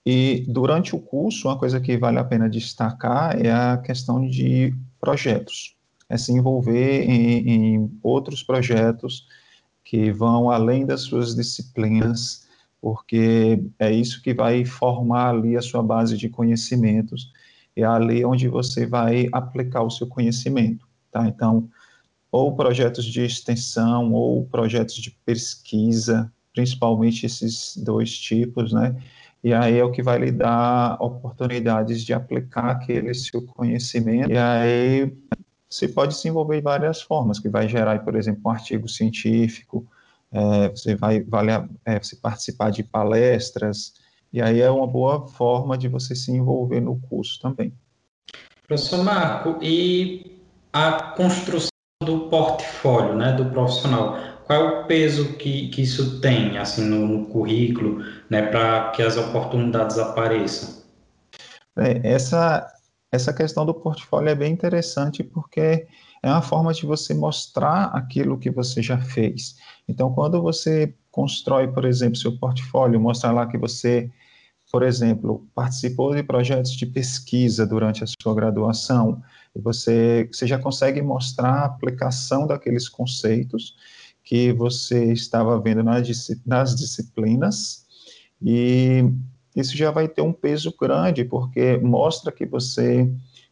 E 0.05 0.45
durante 0.49 0.95
o 0.95 1.01
curso, 1.01 1.49
uma 1.49 1.59
coisa 1.59 1.81
que 1.81 1.97
vale 1.97 2.19
a 2.19 2.25
pena 2.25 2.49
destacar 2.49 3.39
é 3.39 3.53
a 3.53 3.77
questão 3.77 4.27
de 4.27 4.75
projetos, 4.99 5.77
é 6.09 6.17
se 6.17 6.33
envolver 6.33 7.03
em, 7.03 7.75
em 7.75 7.99
outros 8.03 8.43
projetos 8.43 9.27
que 9.85 10.11
vão 10.11 10.51
além 10.51 10.87
das 10.87 11.03
suas 11.03 11.35
disciplinas, 11.35 12.49
porque 12.81 13.63
é 13.79 13.93
isso 13.93 14.23
que 14.23 14.33
vai 14.33 14.65
formar 14.65 15.31
ali 15.31 15.57
a 15.57 15.63
sua 15.63 15.83
base 15.83 16.17
de 16.17 16.29
conhecimentos, 16.29 17.33
é 17.77 17.85
ali 17.85 18.25
onde 18.25 18.49
você 18.49 18.87
vai 18.87 19.29
aplicar 19.33 19.83
o 19.83 19.91
seu 19.91 20.07
conhecimento, 20.07 20.87
tá? 21.11 21.27
Então, 21.27 21.69
ou 22.31 22.55
projetos 22.55 23.05
de 23.05 23.25
extensão, 23.25 24.13
ou 24.13 24.45
projetos 24.47 24.97
de 24.97 25.11
pesquisa, 25.25 26.33
principalmente 26.55 27.27
esses 27.27 27.77
dois 27.77 28.17
tipos, 28.17 28.73
né? 28.73 28.97
e 29.43 29.55
aí 29.55 29.79
é 29.79 29.85
o 29.85 29.91
que 29.91 30.03
vai 30.03 30.19
lhe 30.19 30.31
dar 30.31 30.97
oportunidades 31.01 32.05
de 32.05 32.13
aplicar 32.13 32.71
aquele 32.71 33.13
seu 33.15 33.43
conhecimento, 33.47 34.31
e 34.31 34.37
aí 34.37 35.13
você 35.69 35.89
pode 35.89 36.15
se 36.15 36.29
envolver 36.29 36.57
de 36.57 36.63
várias 36.63 37.01
formas, 37.01 37.39
que 37.39 37.49
vai 37.49 37.69
gerar, 37.69 38.05
por 38.05 38.17
exemplo, 38.17 38.43
um 38.45 38.51
artigo 38.51 38.89
científico, 38.89 39.87
é, 40.33 40.69
você 40.69 40.95
vai 40.95 41.21
vale, 41.21 41.51
é, 41.85 41.99
você 41.99 42.17
participar 42.17 42.71
de 42.71 42.83
palestras, 42.83 43.95
e 44.33 44.41
aí 44.41 44.61
é 44.61 44.71
uma 44.71 44.87
boa 44.87 45.27
forma 45.27 45.77
de 45.77 45.89
você 45.89 46.15
se 46.15 46.31
envolver 46.31 46.81
no 46.81 46.99
curso 47.01 47.41
também. 47.41 47.73
Professor 48.67 49.03
Marco, 49.03 49.59
e 49.61 50.41
a 50.73 51.15
construção 51.17 51.69
do 52.03 52.29
portfólio, 52.29 53.17
né, 53.17 53.33
do 53.33 53.47
profissional, 53.47 54.17
qual 54.47 54.59
é 54.59 54.81
o 54.81 54.87
peso 54.87 55.35
que, 55.35 55.69
que 55.69 55.83
isso 55.83 56.21
tem, 56.21 56.57
assim, 56.57 56.85
no, 56.85 57.07
no 57.07 57.27
currículo, 57.27 58.05
né, 58.31 58.43
para 58.43 58.91
que 58.91 59.03
as 59.03 59.17
oportunidades 59.17 59.99
apareçam? 59.99 60.83
É, 61.77 62.01
essa, 62.05 62.67
essa 63.13 63.33
questão 63.33 63.67
do 63.67 63.75
portfólio 63.75 64.29
é 64.29 64.35
bem 64.35 64.53
interessante 64.53 65.23
porque 65.23 65.87
é 66.23 66.31
uma 66.31 66.43
forma 66.43 66.73
de 66.73 66.85
você 66.85 67.15
mostrar 67.15 67.87
aquilo 67.87 68.39
que 68.39 68.51
você 68.51 68.83
já 68.83 68.99
fez. 68.99 69.57
Então, 69.89 70.13
quando 70.13 70.41
você 70.41 70.95
constrói, 71.11 71.69
por 71.69 71.85
exemplo, 71.85 72.17
seu 72.17 72.37
portfólio, 72.39 73.01
mostra 73.01 73.31
lá 73.31 73.47
que 73.47 73.57
você, 73.57 74.11
por 74.71 74.83
exemplo, 74.83 75.47
participou 75.55 76.15
de 76.15 76.23
projetos 76.23 76.73
de 76.73 76.87
pesquisa 76.87 77.67
durante 77.67 78.05
a 78.05 78.07
sua 78.07 78.35
graduação, 78.35 79.23
e 79.55 79.61
você, 79.61 80.29
você 80.31 80.47
já 80.47 80.59
consegue 80.59 81.03
mostrar 81.03 81.53
a 81.53 81.65
aplicação 81.65 82.47
daqueles 82.47 82.89
conceitos 82.89 83.75
que 84.23 84.53
você 84.53 85.13
estava 85.13 85.59
vendo 85.59 85.83
nas, 85.83 86.07
nas 86.47 86.77
disciplinas, 86.77 87.87
e 88.41 89.11
isso 89.57 89.77
já 89.77 89.91
vai 89.91 90.07
ter 90.07 90.23
um 90.23 90.33
peso 90.33 90.73
grande, 90.79 91.25
porque 91.25 91.79
mostra 91.79 92.31
que 92.31 92.47
você 92.47 93.11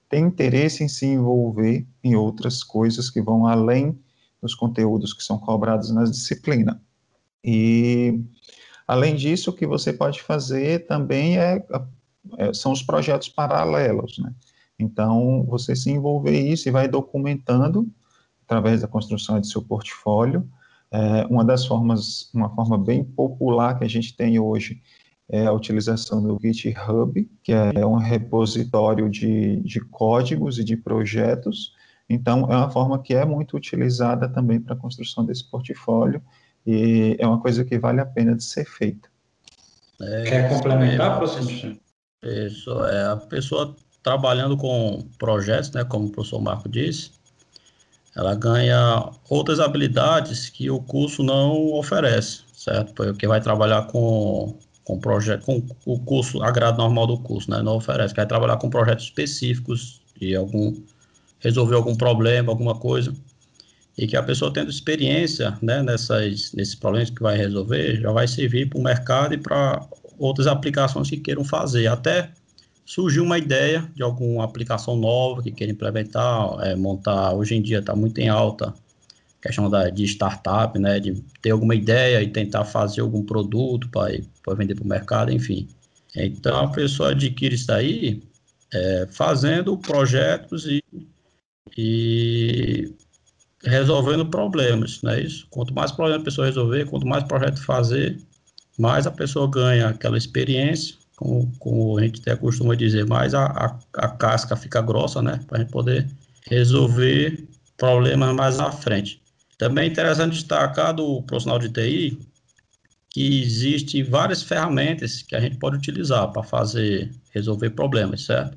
tem 0.08 0.24
interesse 0.24 0.82
em 0.82 0.88
se 0.88 1.06
envolver 1.06 1.86
em 2.02 2.14
outras 2.16 2.62
coisas 2.62 3.10
que 3.10 3.20
vão 3.20 3.46
além 3.46 3.98
dos 4.40 4.54
conteúdos 4.54 5.12
que 5.12 5.22
são 5.22 5.38
cobrados 5.38 5.90
na 5.90 6.04
disciplina. 6.04 6.80
E, 7.44 8.20
além 8.86 9.14
disso, 9.16 9.50
o 9.50 9.52
que 9.52 9.66
você 9.66 9.92
pode 9.92 10.22
fazer 10.22 10.86
também 10.86 11.38
é, 11.38 11.64
é, 12.38 12.52
são 12.52 12.72
os 12.72 12.82
projetos 12.82 13.28
paralelos, 13.28 14.18
né? 14.18 14.32
Então, 14.78 15.44
você 15.48 15.74
se 15.74 15.90
envolver 15.90 16.38
isso 16.38 16.68
e 16.68 16.72
vai 16.72 16.86
documentando 16.86 17.90
através 18.44 18.80
da 18.80 18.88
construção 18.88 19.40
de 19.40 19.48
seu 19.48 19.60
portfólio, 19.60 20.48
é, 20.90 21.26
uma 21.26 21.44
das 21.44 21.66
formas, 21.66 22.30
uma 22.32 22.48
forma 22.54 22.78
bem 22.78 23.04
popular 23.04 23.76
que 23.76 23.84
a 23.84 23.88
gente 23.88 24.16
tem 24.16 24.38
hoje 24.38 24.80
é 25.30 25.46
a 25.46 25.52
utilização 25.52 26.22
do 26.22 26.38
GitHub, 26.40 27.30
que 27.42 27.52
é 27.52 27.84
um 27.84 27.96
repositório 27.96 29.10
de, 29.10 29.60
de 29.60 29.80
códigos 29.80 30.58
e 30.58 30.64
de 30.64 30.76
projetos. 30.76 31.74
Então, 32.08 32.50
é 32.50 32.56
uma 32.56 32.70
forma 32.70 33.02
que 33.02 33.14
é 33.14 33.24
muito 33.24 33.56
utilizada 33.56 34.28
também 34.28 34.58
para 34.60 34.74
a 34.74 34.78
construção 34.78 35.26
desse 35.26 35.44
portfólio 35.50 36.22
e 36.66 37.16
é 37.18 37.26
uma 37.26 37.40
coisa 37.40 37.64
que 37.64 37.78
vale 37.78 38.00
a 38.00 38.06
pena 38.06 38.34
de 38.34 38.42
ser 38.42 38.64
feita. 38.64 39.08
É, 40.00 40.22
Quer 40.24 40.48
complementar, 40.48 41.18
professor? 41.18 41.76
Isso, 42.22 42.84
é 42.84 43.12
a 43.12 43.16
pessoa 43.16 43.76
trabalhando 44.02 44.56
com 44.56 45.06
projetos, 45.18 45.70
né, 45.72 45.84
como 45.84 46.06
o 46.06 46.10
professor 46.10 46.40
Marco 46.40 46.68
disse, 46.68 47.10
ela 48.16 48.34
ganha 48.34 49.10
outras 49.28 49.60
habilidades 49.60 50.48
que 50.48 50.70
o 50.70 50.80
curso 50.80 51.22
não 51.22 51.72
oferece, 51.74 52.40
certo? 52.52 52.92
Porque 52.94 53.28
vai 53.28 53.40
trabalhar 53.40 53.86
com 53.88 54.58
com 54.88 54.98
projeto, 54.98 55.44
com 55.44 55.62
o 55.84 55.98
curso, 55.98 56.42
a 56.42 56.50
grade 56.50 56.78
normal 56.78 57.06
do 57.06 57.18
curso, 57.18 57.50
né? 57.50 57.60
Não 57.60 57.76
oferece, 57.76 58.14
vai 58.14 58.26
trabalhar 58.26 58.56
com 58.56 58.70
projetos 58.70 59.04
específicos 59.04 60.00
de 60.18 60.34
algum 60.34 60.74
resolver 61.40 61.74
algum 61.74 61.94
problema, 61.94 62.50
alguma 62.50 62.74
coisa, 62.74 63.12
e 63.98 64.06
que 64.06 64.16
a 64.16 64.22
pessoa 64.22 64.50
tendo 64.50 64.70
experiência, 64.70 65.56
né, 65.60 65.82
nessas 65.82 66.52
nesses 66.54 66.74
problemas 66.74 67.10
que 67.10 67.20
vai 67.20 67.36
resolver, 67.36 68.00
já 68.00 68.10
vai 68.10 68.26
servir 68.26 68.70
para 68.70 68.78
o 68.78 68.82
mercado 68.82 69.34
e 69.34 69.38
para 69.38 69.86
outras 70.18 70.46
aplicações 70.46 71.10
que 71.10 71.18
queiram 71.18 71.44
fazer, 71.44 71.86
até 71.86 72.30
surgiu 72.86 73.24
uma 73.24 73.36
ideia 73.36 73.86
de 73.94 74.02
alguma 74.02 74.42
aplicação 74.42 74.96
nova 74.96 75.42
que 75.42 75.52
queira 75.52 75.70
implementar, 75.70 76.60
é, 76.62 76.74
montar, 76.74 77.34
hoje 77.34 77.54
em 77.54 77.60
dia 77.60 77.80
está 77.80 77.94
muito 77.94 78.18
em 78.18 78.30
alta 78.30 78.72
questão 79.40 79.70
da, 79.70 79.88
de 79.88 80.04
startup, 80.04 80.78
né, 80.78 80.98
de 80.98 81.22
ter 81.40 81.50
alguma 81.50 81.74
ideia 81.74 82.22
e 82.22 82.28
tentar 82.28 82.64
fazer 82.64 83.00
algum 83.00 83.24
produto 83.24 83.88
para 83.90 84.54
vender 84.54 84.74
para 84.74 84.84
o 84.84 84.88
mercado, 84.88 85.32
enfim. 85.32 85.68
Então, 86.14 86.58
a 86.58 86.68
pessoa 86.68 87.10
adquire 87.10 87.54
isso 87.54 87.70
aí 87.70 88.22
é, 88.72 89.06
fazendo 89.10 89.76
projetos 89.76 90.66
e, 90.66 90.82
e 91.76 92.92
resolvendo 93.62 94.26
problemas, 94.26 95.00
não 95.02 95.12
é 95.12 95.20
isso? 95.20 95.46
Quanto 95.50 95.74
mais 95.74 95.92
problema 95.92 96.20
a 96.20 96.24
pessoa 96.24 96.46
resolver, 96.46 96.86
quanto 96.86 97.06
mais 97.06 97.24
projeto 97.24 97.62
fazer, 97.64 98.18
mais 98.78 99.06
a 99.06 99.10
pessoa 99.10 99.48
ganha 99.50 99.88
aquela 99.88 100.18
experiência 100.18 100.96
como, 101.18 101.52
como 101.58 101.98
a 101.98 102.02
gente 102.02 102.20
até 102.20 102.36
costuma 102.36 102.76
dizer, 102.76 103.04
mais 103.04 103.34
a, 103.34 103.46
a, 103.46 103.78
a 103.94 104.08
casca 104.08 104.56
fica 104.56 104.80
grossa, 104.80 105.20
né? 105.20 105.40
Para 105.48 105.58
a 105.58 105.60
gente 105.60 105.72
poder 105.72 106.08
resolver 106.48 107.44
problemas 107.76 108.34
mais 108.36 108.60
à 108.60 108.70
frente. 108.70 109.20
Também 109.58 109.84
é 109.84 109.88
interessante 109.88 110.34
destacar 110.34 110.94
do 110.94 111.22
profissional 111.24 111.58
de 111.58 111.68
TI 111.68 112.18
que 113.10 113.42
existem 113.42 114.04
várias 114.04 114.42
ferramentas 114.42 115.22
que 115.22 115.34
a 115.34 115.40
gente 115.40 115.56
pode 115.56 115.76
utilizar 115.76 116.30
para 116.30 116.44
fazer 116.44 117.10
resolver 117.32 117.70
problemas, 117.70 118.22
certo? 118.24 118.56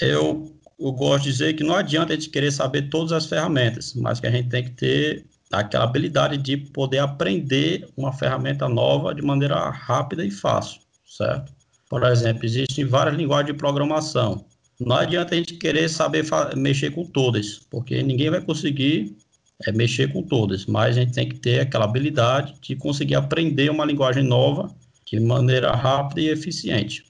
Eu, 0.00 0.50
eu 0.78 0.92
gosto 0.92 1.24
de 1.24 1.32
dizer 1.32 1.54
que 1.54 1.62
não 1.62 1.74
adianta 1.74 2.12
a 2.12 2.16
gente 2.16 2.30
querer 2.30 2.50
saber 2.50 2.88
todas 2.88 3.12
as 3.12 3.26
ferramentas, 3.26 3.92
mas 3.94 4.18
que 4.18 4.26
a 4.26 4.30
gente 4.30 4.48
tem 4.48 4.64
que 4.64 4.70
ter 4.70 5.26
aquela 5.52 5.84
habilidade 5.84 6.38
de 6.38 6.56
poder 6.56 6.98
aprender 6.98 7.88
uma 7.96 8.12
ferramenta 8.12 8.68
nova 8.68 9.14
de 9.14 9.22
maneira 9.22 9.68
rápida 9.70 10.24
e 10.24 10.30
fácil, 10.30 10.80
certo? 11.06 11.52
Por 11.88 12.02
exemplo, 12.04 12.44
existem 12.44 12.84
várias 12.84 13.16
linguagens 13.16 13.52
de 13.52 13.58
programação. 13.58 14.44
Não 14.78 14.96
adianta 14.96 15.34
a 15.34 15.38
gente 15.38 15.54
querer 15.54 15.88
saber 15.88 16.24
mexer 16.56 16.90
com 16.90 17.04
todas, 17.04 17.60
porque 17.70 18.02
ninguém 18.02 18.30
vai 18.30 18.40
conseguir 18.40 19.16
é, 19.64 19.72
mexer 19.72 20.12
com 20.12 20.22
todas, 20.22 20.66
mas 20.66 20.96
a 20.96 21.00
gente 21.00 21.12
tem 21.12 21.28
que 21.28 21.38
ter 21.38 21.60
aquela 21.60 21.84
habilidade 21.84 22.54
de 22.60 22.76
conseguir 22.76 23.14
aprender 23.14 23.70
uma 23.70 23.84
linguagem 23.84 24.22
nova 24.22 24.74
de 25.04 25.20
maneira 25.20 25.72
rápida 25.72 26.20
e 26.20 26.28
eficiente 26.28 27.06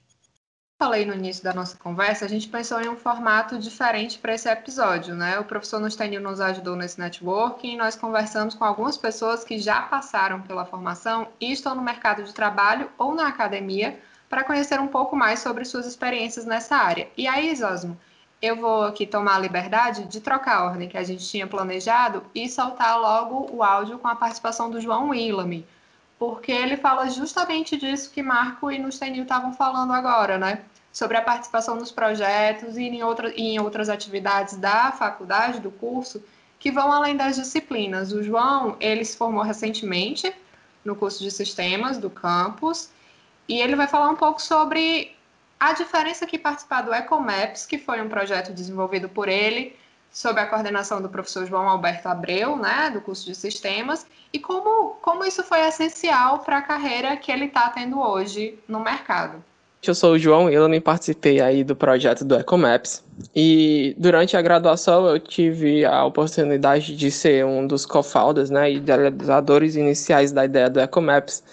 falei 0.77 1.05
no 1.05 1.13
início 1.13 1.43
da 1.43 1.53
nossa 1.53 1.75
conversa, 1.75 2.25
a 2.25 2.27
gente 2.27 2.47
pensou 2.47 2.79
em 2.79 2.87
um 2.87 2.95
formato 2.95 3.57
diferente 3.57 4.19
para 4.19 4.35
esse 4.35 4.47
episódio, 4.47 5.15
né? 5.15 5.39
O 5.39 5.43
professor 5.43 5.79
Nustenil 5.79 6.21
nos 6.21 6.39
ajudou 6.39 6.75
nesse 6.75 6.99
networking 6.99 7.77
nós 7.77 7.95
conversamos 7.95 8.53
com 8.53 8.63
algumas 8.63 8.95
pessoas 8.95 9.43
que 9.43 9.57
já 9.57 9.81
passaram 9.81 10.41
pela 10.41 10.65
formação 10.65 11.29
e 11.41 11.51
estão 11.51 11.73
no 11.73 11.81
mercado 11.81 12.23
de 12.23 12.33
trabalho 12.33 12.91
ou 12.97 13.15
na 13.15 13.27
academia 13.27 13.99
para 14.29 14.43
conhecer 14.43 14.79
um 14.79 14.87
pouco 14.87 15.15
mais 15.15 15.39
sobre 15.39 15.65
suas 15.65 15.87
experiências 15.87 16.45
nessa 16.45 16.75
área. 16.75 17.07
E 17.17 17.27
aí, 17.27 17.55
Zosmo, 17.55 17.97
eu 18.41 18.55
vou 18.55 18.83
aqui 18.83 19.05
tomar 19.05 19.35
a 19.35 19.39
liberdade 19.39 20.05
de 20.05 20.21
trocar 20.21 20.57
a 20.57 20.65
ordem 20.65 20.87
que 20.87 20.97
a 20.97 21.03
gente 21.03 21.27
tinha 21.27 21.47
planejado 21.47 22.23
e 22.35 22.47
soltar 22.47 22.99
logo 22.99 23.49
o 23.51 23.63
áudio 23.63 23.97
com 23.97 24.07
a 24.07 24.15
participação 24.15 24.69
do 24.69 24.79
João 24.79 25.09
Willamy, 25.09 25.65
porque 26.19 26.51
ele 26.51 26.77
fala 26.77 27.09
justamente 27.09 27.77
disso 27.77 28.11
que 28.11 28.21
Marco 28.21 28.71
e 28.71 28.77
Nustenil 28.77 29.23
estavam 29.23 29.53
falando 29.53 29.93
agora, 29.93 30.37
né? 30.37 30.61
Sobre 30.91 31.17
a 31.17 31.21
participação 31.21 31.75
nos 31.75 31.91
projetos 31.91 32.77
e 32.77 32.83
em, 32.83 33.03
outra, 33.03 33.31
e 33.35 33.55
em 33.55 33.59
outras 33.59 33.89
atividades 33.89 34.55
da 34.57 34.91
faculdade, 34.91 35.59
do 35.59 35.69
curso, 35.69 36.23
que 36.59 36.71
vão 36.71 36.91
além 36.91 37.15
das 37.15 37.35
disciplinas. 37.35 38.11
O 38.11 38.23
João, 38.23 38.75
ele 38.79 39.05
se 39.05 39.15
formou 39.15 39.43
recentemente 39.43 40.33
no 40.83 40.95
curso 40.95 41.21
de 41.21 41.29
sistemas 41.29 41.97
do 41.97 42.09
campus, 42.09 42.89
e 43.47 43.59
ele 43.59 43.75
vai 43.75 43.87
falar 43.87 44.09
um 44.09 44.15
pouco 44.15 44.41
sobre 44.41 45.15
a 45.59 45.73
diferença 45.73 46.25
que 46.25 46.37
participar 46.37 46.81
do 46.81 46.93
EcoMaps, 46.93 47.65
que 47.65 47.77
foi 47.77 48.01
um 48.01 48.09
projeto 48.09 48.53
desenvolvido 48.53 49.09
por 49.09 49.27
ele, 49.27 49.75
sob 50.11 50.39
a 50.39 50.45
coordenação 50.45 51.01
do 51.01 51.09
professor 51.09 51.45
João 51.45 51.67
Alberto 51.67 52.07
Abreu, 52.07 52.55
né, 52.55 52.89
do 52.91 53.01
curso 53.01 53.25
de 53.25 53.35
sistemas, 53.35 54.05
e 54.31 54.39
como, 54.39 54.95
como 55.01 55.23
isso 55.25 55.43
foi 55.43 55.59
essencial 55.61 56.39
para 56.39 56.57
a 56.57 56.61
carreira 56.61 57.15
que 57.17 57.31
ele 57.31 57.45
está 57.45 57.69
tendo 57.69 57.99
hoje 57.99 58.57
no 58.67 58.79
mercado. 58.79 59.43
Eu 59.85 59.93
sou 59.93 60.13
o 60.13 60.19
João 60.19 60.49
eu 60.49 60.67
me 60.67 60.81
participei 60.81 61.39
aí 61.39 61.63
do 61.63 61.75
projeto 61.75 62.25
do 62.25 62.35
EcoMaps 62.35 63.03
e 63.33 63.95
durante 63.97 64.35
a 64.35 64.41
graduação 64.41 65.05
eu 65.07 65.19
tive 65.19 65.85
a 65.85 66.03
oportunidade 66.03 66.95
de 66.95 67.11
ser 67.11 67.45
um 67.45 67.65
dos 67.65 67.85
co-founders 67.85 68.49
né, 68.49 68.71
e 68.71 68.77
idealizadores 68.77 69.75
iniciais 69.75 70.31
da 70.31 70.43
ideia 70.43 70.69
do 70.69 70.79
EcoMaps, 70.79 71.43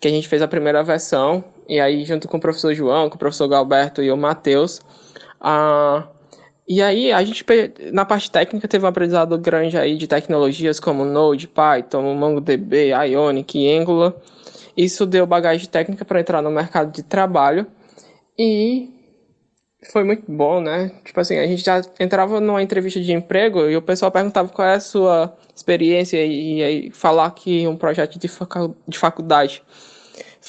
que 0.00 0.08
a 0.08 0.10
gente 0.10 0.28
fez 0.28 0.42
a 0.42 0.48
primeira 0.48 0.82
versão 0.82 1.44
e 1.68 1.80
aí 1.80 2.04
junto 2.04 2.28
com 2.28 2.36
o 2.36 2.40
professor 2.40 2.74
João, 2.74 3.08
com 3.08 3.16
o 3.16 3.18
professor 3.18 3.48
Galberto 3.48 4.02
e 4.02 4.10
o 4.10 4.16
Matheus, 4.16 4.80
a 5.40 6.08
e 6.70 6.82
aí, 6.82 7.10
a 7.10 7.24
gente, 7.24 7.46
na 7.90 8.04
parte 8.04 8.30
técnica, 8.30 8.68
teve 8.68 8.84
um 8.84 8.88
aprendizado 8.88 9.38
grande 9.38 9.78
aí 9.78 9.96
de 9.96 10.06
tecnologias 10.06 10.78
como 10.78 11.02
Node, 11.02 11.48
Python, 11.48 12.14
MongoDB, 12.14 12.90
Ionic, 12.90 13.66
Angular. 13.74 14.12
Isso 14.76 15.06
deu 15.06 15.26
bagagem 15.26 15.66
técnica 15.66 16.04
para 16.04 16.20
entrar 16.20 16.42
no 16.42 16.50
mercado 16.50 16.92
de 16.92 17.02
trabalho 17.02 17.66
e 18.38 18.90
foi 19.90 20.04
muito 20.04 20.30
bom, 20.30 20.60
né? 20.60 20.92
Tipo 21.06 21.18
assim, 21.20 21.38
a 21.38 21.46
gente 21.46 21.64
já 21.64 21.80
entrava 21.98 22.38
numa 22.38 22.62
entrevista 22.62 23.00
de 23.00 23.12
emprego 23.12 23.68
e 23.68 23.76
o 23.76 23.80
pessoal 23.82 24.12
perguntava 24.12 24.50
qual 24.50 24.68
é 24.68 24.74
a 24.74 24.80
sua 24.80 25.34
experiência 25.56 26.22
e, 26.24 26.62
aí 26.62 26.90
falar 26.90 27.30
que 27.30 27.66
um 27.66 27.76
projeto 27.76 28.18
de 28.18 28.98
faculdade 28.98 29.62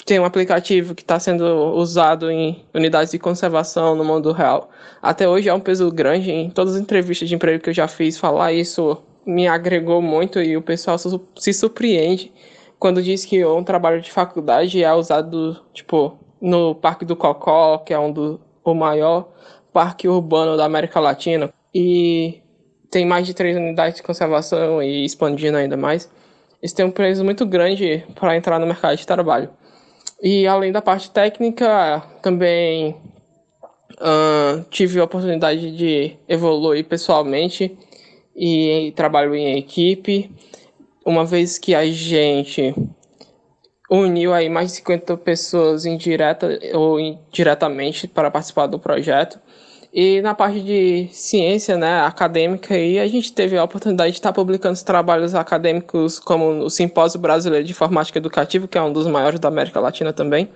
tem 0.05 0.19
um 0.19 0.25
aplicativo 0.25 0.95
que 0.95 1.01
está 1.01 1.19
sendo 1.19 1.45
usado 1.75 2.31
em 2.31 2.63
unidades 2.73 3.11
de 3.11 3.19
conservação 3.19 3.95
no 3.95 4.03
mundo 4.03 4.31
real. 4.31 4.69
Até 5.01 5.27
hoje 5.27 5.49
é 5.49 5.53
um 5.53 5.59
peso 5.59 5.91
grande 5.91 6.31
em 6.31 6.49
todas 6.49 6.75
as 6.75 6.81
entrevistas 6.81 7.27
de 7.27 7.35
emprego 7.35 7.63
que 7.63 7.69
eu 7.69 7.73
já 7.73 7.87
fiz. 7.87 8.17
Falar 8.17 8.53
isso 8.53 9.01
me 9.25 9.47
agregou 9.47 10.01
muito 10.01 10.41
e 10.41 10.55
o 10.57 10.61
pessoal 10.61 10.97
se 10.97 11.53
surpreende 11.53 12.31
quando 12.79 13.03
diz 13.03 13.25
que 13.25 13.45
um 13.45 13.63
trabalho 13.63 14.01
de 14.01 14.11
faculdade 14.11 14.83
é 14.83 14.93
usado, 14.93 15.59
tipo, 15.73 16.17
no 16.41 16.73
Parque 16.75 17.03
do 17.03 17.15
Cocó, 17.15 17.79
que 17.79 17.93
é 17.93 17.99
um 17.99 18.11
do 18.11 18.39
o 18.63 18.73
maior 18.73 19.29
parque 19.73 20.07
urbano 20.07 20.55
da 20.55 20.65
América 20.65 20.99
Latina. 20.99 21.51
E 21.73 22.41
tem 22.89 23.05
mais 23.05 23.25
de 23.25 23.33
três 23.33 23.55
unidades 23.55 23.97
de 23.97 24.03
conservação 24.03 24.81
e 24.81 25.05
expandindo 25.05 25.57
ainda 25.57 25.77
mais. 25.77 26.09
Isso 26.61 26.75
tem 26.75 26.85
um 26.85 26.91
peso 26.91 27.23
muito 27.23 27.45
grande 27.45 28.05
para 28.15 28.35
entrar 28.35 28.59
no 28.59 28.67
mercado 28.67 28.97
de 28.97 29.05
trabalho. 29.05 29.49
E 30.21 30.45
além 30.45 30.71
da 30.71 30.81
parte 30.81 31.09
técnica, 31.11 32.03
também 32.21 32.95
uh, 33.99 34.63
tive 34.69 34.99
a 34.99 35.05
oportunidade 35.05 35.71
de 35.75 36.17
evoluir 36.27 36.85
pessoalmente 36.85 37.77
e 38.35 38.93
trabalho 38.95 39.33
em 39.33 39.57
equipe, 39.57 40.29
uma 41.05 41.25
vez 41.25 41.57
que 41.57 41.73
a 41.73 41.85
gente 41.85 42.73
uniu 43.89 44.33
aí 44.33 44.49
mais 44.49 44.71
de 44.71 44.77
50 44.77 45.17
pessoas 45.17 45.85
indireta 45.85 46.59
ou 46.73 46.99
indiretamente 46.99 48.07
para 48.07 48.29
participar 48.29 48.67
do 48.67 48.77
projeto. 48.77 49.39
E 49.91 50.21
na 50.21 50.35
parte 50.35 50.61
de 50.61 51.07
ciência, 51.11 51.75
né, 51.75 52.01
acadêmica, 52.01 52.75
aí 52.75 52.99
a 52.99 53.07
gente 53.07 53.33
teve 53.33 53.57
a 53.57 53.63
oportunidade 53.63 54.11
de 54.11 54.17
estar 54.19 54.31
publicando 54.31 54.83
trabalhos 54.83 55.33
acadêmicos 55.33 56.19
como 56.19 56.63
o 56.63 56.69
Simpósio 56.69 57.19
Brasileiro 57.19 57.65
de 57.65 57.71
Informática 57.71 58.19
Educativa, 58.19 58.67
que 58.67 58.77
é 58.77 58.81
um 58.81 58.93
dos 58.93 59.07
maiores 59.07 59.39
da 59.39 59.47
América 59.47 59.79
Latina 59.79 60.13
também. 60.13 60.49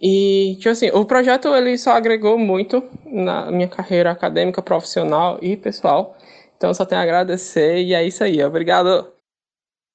E, 0.00 0.56
tipo 0.56 0.70
assim, 0.70 0.90
o 0.90 1.04
projeto 1.04 1.54
ele 1.54 1.78
só 1.78 1.92
agregou 1.92 2.38
muito 2.38 2.82
na 3.04 3.50
minha 3.52 3.68
carreira 3.68 4.10
acadêmica, 4.10 4.62
profissional 4.62 5.38
e 5.40 5.56
pessoal. 5.56 6.16
Então, 6.56 6.74
só 6.74 6.84
tenho 6.84 7.00
a 7.00 7.04
agradecer 7.04 7.82
e 7.82 7.94
é 7.94 8.02
isso 8.02 8.24
aí. 8.24 8.42
Obrigado. 8.42 9.12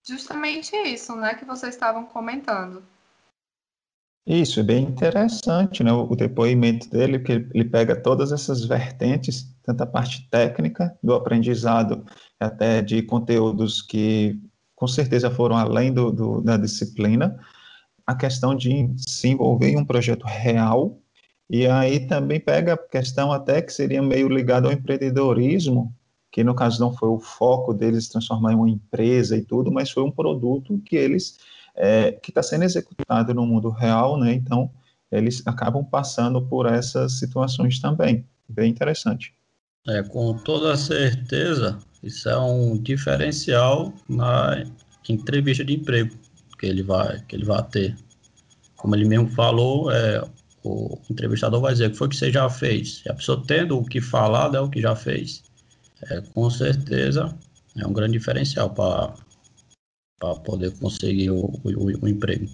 Justamente 0.07 0.75
isso, 0.75 1.15
né, 1.15 1.33
que 1.33 1.43
vocês 1.43 1.73
estavam 1.73 2.05
comentando. 2.05 2.83
Isso, 4.27 4.59
é 4.59 4.63
bem 4.63 4.85
interessante, 4.85 5.83
né? 5.83 5.91
O 5.91 6.15
depoimento 6.15 6.89
dele, 6.89 7.19
que 7.19 7.31
ele 7.31 7.65
pega 7.65 7.95
todas 7.95 8.31
essas 8.31 8.65
vertentes, 8.65 9.55
tanto 9.63 9.83
a 9.83 9.85
parte 9.85 10.27
técnica 10.29 10.97
do 11.03 11.13
aprendizado, 11.13 12.03
até 12.39 12.81
de 12.81 13.03
conteúdos 13.03 13.83
que 13.83 14.39
com 14.75 14.87
certeza 14.87 15.29
foram 15.29 15.55
além 15.55 15.93
do, 15.93 16.11
do, 16.11 16.41
da 16.41 16.57
disciplina, 16.57 17.39
a 18.05 18.15
questão 18.15 18.55
de 18.55 18.89
se 18.97 19.27
envolver 19.29 19.69
em 19.69 19.77
um 19.77 19.85
projeto 19.85 20.25
real, 20.25 20.99
e 21.49 21.67
aí 21.67 22.07
também 22.07 22.39
pega 22.39 22.73
a 22.73 22.77
questão 22.77 23.31
até 23.31 23.61
que 23.61 23.71
seria 23.71 24.01
meio 24.01 24.27
ligado 24.27 24.65
ao 24.65 24.73
empreendedorismo, 24.73 25.93
que 26.31 26.43
no 26.43 26.55
caso 26.55 26.79
não 26.79 26.91
foi 26.93 27.09
o 27.09 27.19
foco 27.19 27.73
deles 27.73 28.09
transformar 28.09 28.53
em 28.53 28.55
uma 28.55 28.69
empresa 28.69 29.37
e 29.37 29.43
tudo, 29.43 29.71
mas 29.71 29.91
foi 29.91 30.03
um 30.03 30.11
produto 30.11 30.81
que 30.83 30.95
eles 30.95 31.37
é, 31.75 32.11
que 32.11 32.31
está 32.31 32.41
sendo 32.41 32.63
executado 32.63 33.33
no 33.33 33.45
mundo 33.45 33.69
real, 33.69 34.17
né? 34.19 34.33
Então, 34.33 34.71
eles 35.11 35.45
acabam 35.45 35.83
passando 35.83 36.41
por 36.41 36.65
essas 36.65 37.19
situações 37.19 37.79
também. 37.79 38.25
Bem 38.47 38.71
interessante. 38.71 39.33
É, 39.87 40.01
com 40.03 40.33
toda 40.33 40.75
certeza, 40.75 41.77
isso 42.01 42.27
é 42.27 42.37
um 42.39 42.77
diferencial 42.77 43.93
na 44.09 44.65
entrevista 45.07 45.63
de 45.63 45.73
emprego 45.75 46.15
que 46.57 46.65
ele 46.65 46.81
vai, 46.81 47.21
que 47.27 47.35
ele 47.35 47.45
vai 47.45 47.61
ter. 47.63 47.95
Como 48.75 48.95
ele 48.95 49.05
mesmo 49.05 49.29
falou, 49.29 49.91
é, 49.91 50.23
o 50.63 50.97
entrevistador 51.09 51.61
vai 51.61 51.73
dizer 51.73 51.87
o 51.87 51.91
que 51.91 51.97
foi 51.97 52.09
que 52.09 52.15
você 52.15 52.31
já 52.31 52.49
fez. 52.49 53.03
E 53.05 53.09
a 53.11 53.13
pessoa 53.13 53.43
tendo 53.45 53.77
o 53.77 53.85
que 53.85 54.01
falar, 54.01 54.53
é 54.55 54.59
o 54.59 54.69
que 54.69 54.81
já 54.81 54.95
fez. 54.95 55.43
É, 56.09 56.21
com 56.21 56.49
certeza 56.49 57.35
é 57.77 57.85
um 57.85 57.93
grande 57.93 58.17
diferencial 58.17 58.69
para 58.69 59.13
para 60.25 60.35
poder 60.39 60.73
conseguir 60.79 61.29
o, 61.29 61.51
o, 61.63 62.01
o, 62.01 62.07
emprego. 62.07 62.47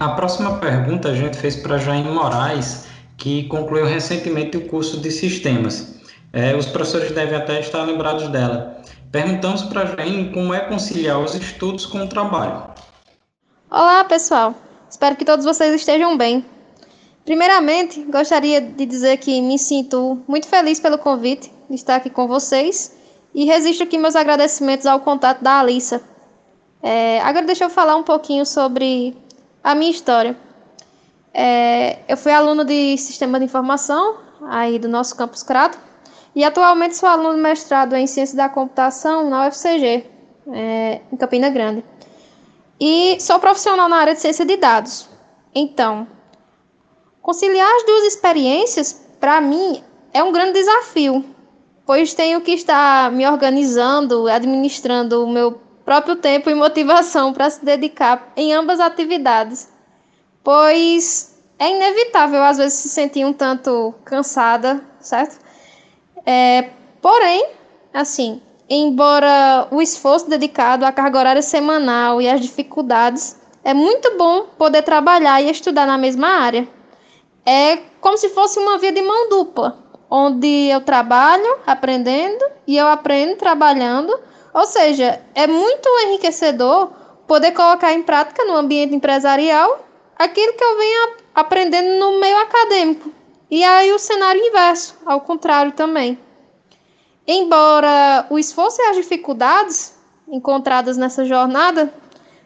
A 0.00 0.10
próxima 0.10 0.58
pergunta 0.58 1.10
a 1.10 1.14
gente 1.14 1.36
fez 1.36 1.56
para 1.56 1.76
Jaime 1.76 2.10
Moraes, 2.10 2.86
que 3.18 3.44
concluiu 3.44 3.84
recentemente 3.84 4.56
o 4.56 4.66
curso 4.68 4.98
de 5.00 5.10
sistemas. 5.10 6.00
É, 6.32 6.56
os 6.56 6.64
professores 6.64 7.12
devem 7.12 7.36
até 7.36 7.60
estar 7.60 7.82
lembrados 7.82 8.28
dela. 8.28 8.80
Perguntamos 9.10 9.62
para 9.64 9.84
Jaime 9.84 10.32
como 10.32 10.54
é 10.54 10.60
conciliar 10.60 11.20
os 11.20 11.34
estudos 11.34 11.84
com 11.84 12.04
o 12.04 12.08
trabalho. 12.08 12.72
Olá, 13.70 14.02
pessoal. 14.04 14.54
Espero 14.88 15.16
que 15.16 15.24
todos 15.24 15.44
vocês 15.44 15.74
estejam 15.74 16.16
bem. 16.16 16.44
Primeiramente, 17.24 18.02
gostaria 18.04 18.60
de 18.60 18.86
dizer 18.86 19.18
que 19.18 19.42
me 19.42 19.58
sinto 19.58 20.22
muito 20.26 20.48
feliz 20.48 20.80
pelo 20.80 20.96
convite 20.96 21.52
de 21.68 21.74
estar 21.74 21.96
aqui 21.96 22.08
com 22.08 22.26
vocês 22.26 22.96
e 23.34 23.44
registro 23.44 23.84
aqui 23.84 23.98
meus 23.98 24.16
agradecimentos 24.16 24.86
ao 24.86 25.00
contato 25.00 25.42
da 25.42 25.60
Alissa. 25.60 26.11
É, 26.82 27.20
agora 27.20 27.46
deixa 27.46 27.64
eu 27.64 27.70
falar 27.70 27.96
um 27.96 28.02
pouquinho 28.02 28.44
sobre 28.44 29.16
a 29.62 29.74
minha 29.74 29.90
história. 29.90 30.36
É, 31.32 32.00
eu 32.08 32.16
fui 32.16 32.32
aluno 32.32 32.64
de 32.64 32.98
Sistema 32.98 33.38
de 33.38 33.44
Informação 33.44 34.16
aí 34.48 34.78
do 34.78 34.88
nosso 34.88 35.16
campus 35.16 35.42
Crato 35.42 35.78
e 36.34 36.44
atualmente 36.44 36.96
sou 36.96 37.08
aluno 37.08 37.36
de 37.36 37.40
mestrado 37.40 37.94
em 37.94 38.06
Ciência 38.06 38.36
da 38.36 38.48
Computação 38.48 39.30
na 39.30 39.46
UFCG, 39.46 40.06
é, 40.52 41.00
em 41.12 41.16
Campina 41.16 41.48
Grande. 41.48 41.84
E 42.80 43.20
sou 43.20 43.38
profissional 43.38 43.88
na 43.88 43.96
área 43.96 44.14
de 44.14 44.20
Ciência 44.20 44.44
de 44.44 44.56
Dados. 44.56 45.08
Então, 45.54 46.06
Conciliar 47.22 47.72
as 47.76 47.86
duas 47.86 48.04
experiências, 48.04 49.00
para 49.20 49.40
mim, 49.40 49.80
é 50.12 50.24
um 50.24 50.32
grande 50.32 50.54
desafio, 50.54 51.24
pois 51.86 52.12
tenho 52.14 52.40
que 52.40 52.50
estar 52.50 53.12
me 53.12 53.24
organizando, 53.24 54.26
administrando 54.26 55.24
o 55.24 55.30
meu 55.30 55.60
próprio 55.92 56.16
tempo 56.16 56.48
e 56.48 56.54
motivação 56.54 57.34
para 57.34 57.50
se 57.50 57.62
dedicar 57.62 58.32
em 58.34 58.54
ambas 58.54 58.80
atividades, 58.80 59.68
pois 60.42 61.38
é 61.58 61.68
inevitável 61.70 62.42
às 62.42 62.56
vezes 62.56 62.78
se 62.78 62.88
sentir 62.88 63.26
um 63.26 63.32
tanto 63.34 63.94
cansada, 64.02 64.82
certo? 65.00 65.38
É, 66.24 66.70
porém, 67.02 67.46
assim, 67.92 68.40
embora 68.70 69.68
o 69.70 69.82
esforço 69.82 70.30
dedicado 70.30 70.86
à 70.86 70.92
carga 70.92 71.18
horária 71.18 71.42
semanal 71.42 72.22
e 72.22 72.28
às 72.28 72.40
dificuldades, 72.40 73.36
é 73.62 73.74
muito 73.74 74.16
bom 74.16 74.46
poder 74.56 74.80
trabalhar 74.80 75.42
e 75.42 75.50
estudar 75.50 75.86
na 75.86 75.98
mesma 75.98 76.28
área 76.28 76.66
é 77.44 77.76
como 78.00 78.16
se 78.16 78.28
fosse 78.30 78.58
uma 78.58 78.78
via 78.78 78.92
de 78.92 79.02
mão 79.02 79.28
dupla, 79.28 79.78
onde 80.10 80.68
eu 80.68 80.80
trabalho 80.80 81.58
aprendendo 81.66 82.44
e 82.66 82.76
eu 82.76 82.86
aprendo 82.86 83.36
trabalhando. 83.36 84.18
Ou 84.52 84.66
seja, 84.66 85.20
é 85.34 85.46
muito 85.46 85.88
enriquecedor 86.04 86.90
poder 87.26 87.52
colocar 87.52 87.92
em 87.92 88.02
prática 88.02 88.44
no 88.44 88.56
ambiente 88.56 88.94
empresarial 88.94 89.86
aquilo 90.16 90.54
que 90.54 90.64
eu 90.64 90.76
venho 90.76 91.16
aprendendo 91.34 91.98
no 91.98 92.20
meio 92.20 92.36
acadêmico. 92.38 93.10
E 93.50 93.64
aí 93.64 93.92
o 93.92 93.98
cenário 93.98 94.42
inverso, 94.42 94.96
ao 95.04 95.20
contrário 95.20 95.72
também. 95.72 96.18
Embora 97.26 98.26
o 98.30 98.38
esforço 98.38 98.80
e 98.80 98.84
as 98.86 98.96
dificuldades 98.96 99.94
encontradas 100.28 100.96
nessa 100.96 101.24
jornada, 101.24 101.92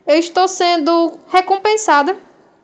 eu 0.06 0.18
estou 0.18 0.46
sendo 0.46 1.18
recompensada 1.28 2.16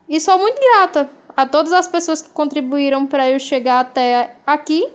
e 0.08 0.20
sou 0.20 0.38
muito 0.38 0.60
grata 0.60 1.10
a 1.36 1.46
todas 1.46 1.72
as 1.72 1.88
pessoas 1.88 2.22
que 2.22 2.30
contribuíram 2.30 3.06
para 3.06 3.30
eu 3.30 3.40
chegar 3.40 3.80
até 3.80 4.36
aqui. 4.46 4.92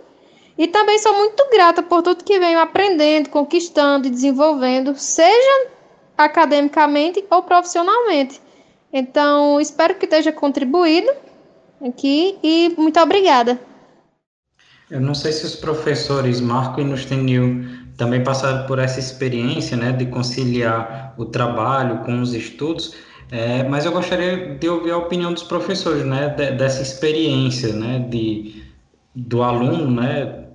E 0.58 0.66
também 0.66 0.98
sou 0.98 1.14
muito 1.16 1.48
grata 1.50 1.84
por 1.84 2.02
tudo 2.02 2.24
que 2.24 2.38
venho 2.40 2.58
aprendendo, 2.58 3.28
conquistando 3.30 4.08
e 4.08 4.10
desenvolvendo, 4.10 4.92
seja 4.96 5.68
academicamente 6.16 7.24
ou 7.30 7.44
profissionalmente. 7.44 8.40
Então, 8.92 9.60
espero 9.60 9.94
que 9.94 10.04
esteja 10.04 10.32
contribuído 10.32 11.08
aqui 11.80 12.36
e 12.42 12.74
muito 12.76 12.98
obrigada. 12.98 13.60
Eu 14.90 15.00
não 15.00 15.14
sei 15.14 15.30
se 15.30 15.46
os 15.46 15.54
professores 15.54 16.40
Marco 16.40 16.80
e 16.80 16.84
Nustenil 16.84 17.64
também 17.96 18.24
passaram 18.24 18.66
por 18.66 18.80
essa 18.80 18.98
experiência, 18.98 19.76
né, 19.76 19.92
de 19.92 20.06
conciliar 20.06 21.14
o 21.16 21.26
trabalho 21.26 21.98
com 22.04 22.20
os 22.20 22.34
estudos, 22.34 22.94
é, 23.30 23.62
mas 23.64 23.84
eu 23.84 23.92
gostaria 23.92 24.56
de 24.56 24.68
ouvir 24.68 24.90
a 24.92 24.96
opinião 24.96 25.32
dos 25.32 25.42
professores, 25.42 26.04
né, 26.04 26.28
de, 26.30 26.52
dessa 26.52 26.80
experiência, 26.80 27.72
né, 27.74 27.98
de, 28.08 28.64
do 29.14 29.42
aluno, 29.42 29.90
né, 29.90 30.47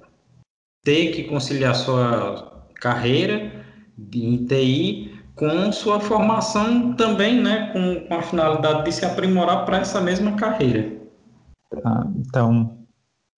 ter 0.84 1.12
que 1.12 1.24
conciliar 1.24 1.76
sua 1.76 2.68
carreira 2.76 3.66
em 4.14 4.46
TI 4.46 5.14
com 5.36 5.72
sua 5.72 6.00
formação 6.00 6.94
também, 6.94 7.42
né, 7.42 7.72
com, 7.74 8.08
com 8.08 8.14
a 8.14 8.22
finalidade 8.22 8.86
de 8.86 8.92
se 8.92 9.06
aprimorar 9.06 9.66
para 9.66 9.78
essa 9.78 10.00
mesma 10.00 10.36
carreira. 10.36 11.02
Ah, 11.84 12.06
então, 12.18 12.86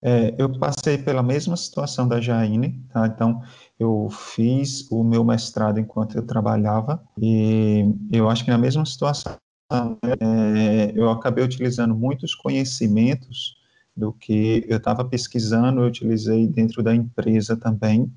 é, 0.02 0.34
eu 0.36 0.58
passei 0.58 0.98
pela 0.98 1.22
mesma 1.22 1.56
situação 1.56 2.06
da 2.06 2.20
Jaine, 2.20 2.84
tá? 2.92 3.06
Então, 3.06 3.42
eu 3.78 4.08
fiz 4.10 4.90
o 4.90 5.02
meu 5.02 5.24
mestrado 5.24 5.80
enquanto 5.80 6.16
eu 6.16 6.26
trabalhava 6.26 7.02
e 7.18 7.94
eu 8.12 8.28
acho 8.28 8.44
que 8.44 8.50
na 8.50 8.58
mesma 8.58 8.84
situação 8.84 9.36
é, 9.70 10.92
eu 10.94 11.10
acabei 11.10 11.42
utilizando 11.42 11.94
muitos 11.94 12.34
conhecimentos 12.34 13.55
do 13.96 14.12
que 14.12 14.64
eu 14.68 14.76
estava 14.76 15.04
pesquisando, 15.04 15.80
eu 15.80 15.86
utilizei 15.86 16.46
dentro 16.46 16.82
da 16.82 16.94
empresa 16.94 17.56
também, 17.56 18.12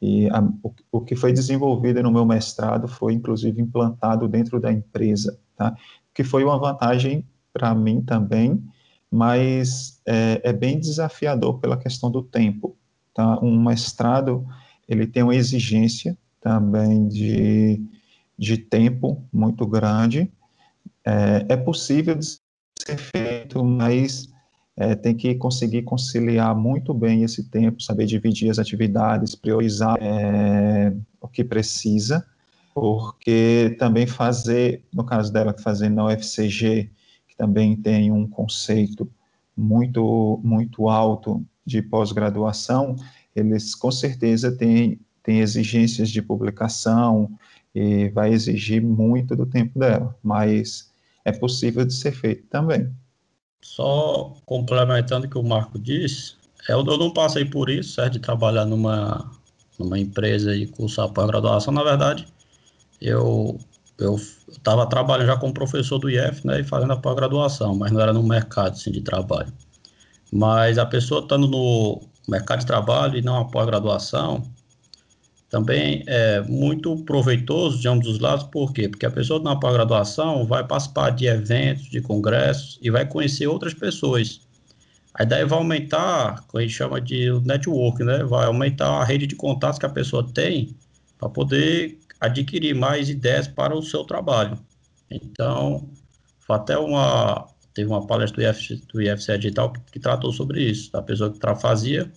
e 0.00 0.28
a, 0.30 0.40
o, 0.62 0.72
o, 0.92 1.00
que 1.00 1.16
foi 1.16 1.32
desenvolvido 1.32 2.02
no 2.02 2.10
meu 2.10 2.24
mestrado 2.24 2.86
foi, 2.86 3.12
inclusive, 3.12 3.60
implantado 3.60 4.28
dentro 4.28 4.60
da 4.60 4.72
empresa, 4.72 5.38
tá? 5.56 5.76
Que 6.14 6.22
foi 6.22 6.44
uma 6.44 6.58
vantagem 6.58 7.26
para 7.52 7.74
mim 7.74 8.00
também, 8.00 8.62
mas 9.10 10.00
é, 10.06 10.40
é, 10.44 10.52
bem 10.52 10.78
desafiador 10.78 11.58
pela 11.58 11.76
questão 11.76 12.10
do 12.10 12.22
tempo, 12.22 12.76
tá? 13.12 13.38
Um 13.40 13.60
mestrado, 13.60 14.46
ele 14.88 15.06
tem 15.06 15.22
uma 15.22 15.34
exigência 15.34 16.16
também 16.40 17.08
de, 17.08 17.82
de 18.38 18.56
tempo 18.56 19.24
muito 19.32 19.66
grande, 19.66 20.30
é, 21.04 21.46
é 21.48 21.56
possível 21.56 22.16
ser 22.22 22.98
feito, 22.98 23.64
mas 23.64 24.28
é, 24.80 24.94
tem 24.94 25.12
que 25.12 25.34
conseguir 25.34 25.82
conciliar 25.82 26.54
muito 26.54 26.94
bem 26.94 27.24
esse 27.24 27.42
tempo, 27.50 27.82
saber 27.82 28.06
dividir 28.06 28.48
as 28.48 28.60
atividades, 28.60 29.34
priorizar 29.34 29.96
é, 30.00 30.94
o 31.20 31.26
que 31.26 31.42
precisa, 31.42 32.24
porque 32.72 33.74
também 33.76 34.06
fazer, 34.06 34.84
no 34.94 35.02
caso 35.02 35.32
dela, 35.32 35.52
fazer 35.58 35.88
na 35.88 36.06
UFCG, 36.06 36.92
que 37.26 37.36
também 37.36 37.74
tem 37.74 38.12
um 38.12 38.28
conceito 38.28 39.10
muito, 39.56 40.40
muito 40.44 40.88
alto 40.88 41.44
de 41.66 41.82
pós-graduação, 41.82 42.94
eles 43.34 43.74
com 43.74 43.90
certeza 43.90 44.52
têm, 44.52 45.00
têm 45.24 45.40
exigências 45.40 46.08
de 46.08 46.22
publicação 46.22 47.28
e 47.74 48.08
vai 48.10 48.32
exigir 48.32 48.80
muito 48.80 49.34
do 49.34 49.44
tempo 49.44 49.76
dela, 49.76 50.16
mas 50.22 50.92
é 51.24 51.32
possível 51.32 51.84
de 51.84 51.94
ser 51.94 52.12
feito 52.12 52.46
também. 52.46 52.88
Só 53.60 54.34
complementando 54.46 55.26
o 55.26 55.30
que 55.30 55.38
o 55.38 55.42
Marco 55.42 55.78
disse, 55.78 56.34
eu, 56.68 56.84
eu 56.84 56.98
não 56.98 57.12
passei 57.12 57.44
por 57.44 57.70
isso, 57.70 57.92
certo, 57.94 58.14
de 58.14 58.18
trabalhar 58.20 58.64
numa, 58.64 59.30
numa 59.78 59.98
empresa 59.98 60.54
e 60.54 60.66
cursar 60.66 61.08
pós-graduação, 61.08 61.72
na 61.72 61.82
verdade, 61.82 62.26
eu 63.00 63.58
eu 63.98 64.14
estava 64.48 64.86
trabalhando 64.88 65.26
já 65.26 65.36
como 65.36 65.52
professor 65.52 65.98
do 65.98 66.08
IF, 66.08 66.46
né, 66.46 66.60
e 66.60 66.64
fazendo 66.64 66.92
a 66.92 66.96
pós-graduação, 66.96 67.74
mas 67.74 67.90
não 67.90 68.00
era 68.00 68.12
no 68.12 68.22
mercado, 68.22 68.74
assim, 68.74 68.92
de 68.92 69.00
trabalho. 69.00 69.52
Mas 70.32 70.78
a 70.78 70.86
pessoa 70.86 71.20
estando 71.20 71.48
no 71.48 72.00
mercado 72.28 72.60
de 72.60 72.66
trabalho 72.66 73.18
e 73.18 73.22
não 73.22 73.38
a 73.38 73.44
pós-graduação, 73.46 74.44
também 75.50 76.04
é 76.06 76.42
muito 76.42 76.94
proveitoso 77.04 77.80
de 77.80 77.88
ambos 77.88 78.06
os 78.06 78.18
lados, 78.18 78.44
por 78.44 78.72
quê? 78.72 78.88
Porque 78.88 79.06
a 79.06 79.10
pessoa 79.10 79.40
na 79.40 79.56
pós-graduação 79.56 80.44
vai 80.46 80.66
participar 80.66 81.10
de 81.10 81.26
eventos, 81.26 81.88
de 81.88 82.02
congressos 82.02 82.78
e 82.82 82.90
vai 82.90 83.06
conhecer 83.06 83.46
outras 83.46 83.72
pessoas. 83.72 84.40
A 85.14 85.22
ideia 85.22 85.46
vai 85.46 85.58
aumentar, 85.58 86.46
que 86.46 86.58
a 86.58 86.60
gente 86.60 86.74
chama 86.74 87.00
de 87.00 87.30
network, 87.44 88.04
né? 88.04 88.22
Vai 88.24 88.46
aumentar 88.46 88.88
a 88.88 89.04
rede 89.04 89.26
de 89.26 89.34
contatos 89.34 89.78
que 89.78 89.86
a 89.86 89.90
pessoa 89.90 90.22
tem 90.22 90.76
para 91.18 91.30
poder 91.30 91.98
adquirir 92.20 92.74
mais 92.74 93.08
ideias 93.08 93.48
para 93.48 93.74
o 93.74 93.82
seu 93.82 94.04
trabalho. 94.04 94.58
Então, 95.10 95.88
foi 96.40 96.56
até 96.56 96.76
uma 96.76 97.48
teve 97.72 97.88
uma 97.88 98.06
palestra 98.06 98.42
do, 98.42 98.42
IFC, 98.42 98.82
do 98.92 99.00
IFC 99.00 99.38
Digital 99.38 99.72
que, 99.72 99.80
que 99.92 100.00
tratou 100.00 100.32
sobre 100.32 100.62
isso, 100.62 100.90
da 100.90 101.00
pessoa 101.00 101.32
que 101.32 101.38
fazia 101.60 102.10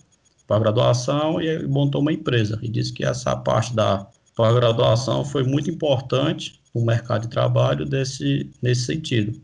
pós-graduação 0.46 1.40
e 1.40 1.66
montou 1.66 2.00
uma 2.00 2.12
empresa. 2.12 2.58
E 2.62 2.68
disse 2.68 2.92
que 2.92 3.04
essa 3.04 3.36
parte 3.36 3.74
da 3.74 4.06
pós-graduação 4.34 5.24
foi 5.24 5.44
muito 5.44 5.70
importante 5.70 6.60
para 6.72 6.82
o 6.82 6.84
mercado 6.84 7.22
de 7.22 7.28
trabalho 7.28 7.84
desse, 7.84 8.50
nesse 8.60 8.82
sentido. 8.86 9.40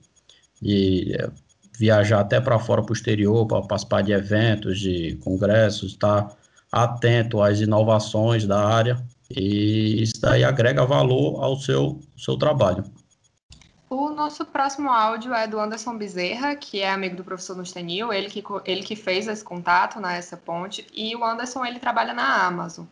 E 0.63 1.15
é, 1.19 1.31
viajar 1.79 2.21
até 2.21 2.41
para 2.41 2.59
fora, 2.59 2.83
para 2.83 2.93
o 2.93 2.97
exterior, 2.97 3.47
para 3.47 3.63
participar 3.63 4.03
de 4.03 4.13
eventos, 4.13 4.81
de 4.81 5.17
congressos, 5.23 5.93
estar 5.93 6.37
atento 6.71 7.41
às 7.41 7.61
inovações 7.61 8.47
da 8.47 8.63
área, 8.63 9.03
e 9.31 10.03
isso 10.03 10.21
daí 10.21 10.43
agrega 10.43 10.85
valor 10.85 11.43
ao 11.43 11.57
seu, 11.57 12.01
seu 12.17 12.37
trabalho. 12.37 12.85
O 13.91 14.11
nosso 14.11 14.45
próximo 14.45 14.91
áudio 14.91 15.33
é 15.33 15.47
do 15.47 15.59
Anderson 15.59 15.97
Bezerra, 15.97 16.55
que 16.55 16.81
é 16.81 16.91
amigo 16.91 17.17
do 17.17 17.25
professor 17.25 17.57
Nustenil, 17.57 18.13
ele 18.13 18.29
que, 18.29 18.45
ele 18.67 18.83
que 18.83 18.95
fez 18.95 19.27
esse 19.27 19.43
contato, 19.43 19.99
né, 19.99 20.19
essa 20.19 20.37
ponte, 20.37 20.87
e 20.95 21.17
o 21.17 21.25
Anderson 21.25 21.65
ele 21.65 21.79
trabalha 21.79 22.13
na 22.13 22.47
Amazon. 22.47 22.85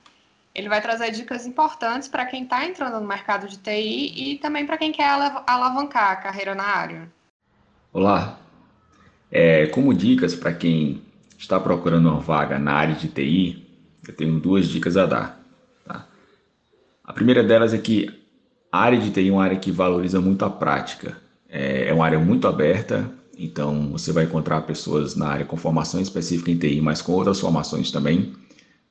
Ele 0.54 0.70
vai 0.70 0.80
trazer 0.80 1.10
dicas 1.10 1.44
importantes 1.44 2.08
para 2.08 2.24
quem 2.24 2.44
está 2.44 2.64
entrando 2.64 2.98
no 2.98 3.06
mercado 3.06 3.46
de 3.46 3.58
TI 3.58 4.32
e 4.32 4.38
também 4.38 4.64
para 4.64 4.78
quem 4.78 4.90
quer 4.90 5.10
alavancar 5.46 6.12
a 6.12 6.16
carreira 6.16 6.54
na 6.54 6.64
área. 6.64 7.12
Olá, 7.92 8.38
É, 9.30 9.66
como 9.66 9.92
dicas 9.92 10.34
para 10.34 10.54
quem 10.54 11.02
está 11.36 11.60
procurando 11.60 12.08
uma 12.08 12.20
vaga 12.20 12.58
na 12.58 12.72
área 12.72 12.94
de 12.94 13.08
TI, 13.08 13.66
eu 14.06 14.16
tenho 14.16 14.38
duas 14.40 14.66
dicas 14.68 14.96
a 14.96 15.04
dar. 15.04 15.40
Tá? 15.84 16.06
A 17.04 17.12
primeira 17.12 17.42
delas 17.42 17.74
é 17.74 17.78
que 17.78 18.25
a 18.76 18.78
área 18.78 18.98
de 18.98 19.10
TI 19.10 19.28
é 19.28 19.32
uma 19.32 19.42
área 19.42 19.56
que 19.56 19.72
valoriza 19.72 20.20
muito 20.20 20.44
a 20.44 20.50
prática. 20.50 21.16
É, 21.48 21.88
é 21.88 21.94
uma 21.94 22.04
área 22.04 22.18
muito 22.18 22.46
aberta, 22.46 23.10
então 23.38 23.90
você 23.90 24.12
vai 24.12 24.24
encontrar 24.24 24.60
pessoas 24.62 25.16
na 25.16 25.28
área 25.28 25.46
com 25.46 25.56
formação 25.56 25.98
específica 25.98 26.50
em 26.50 26.58
TI, 26.58 26.80
mas 26.82 27.00
com 27.00 27.12
outras 27.12 27.40
formações 27.40 27.90
também, 27.90 28.34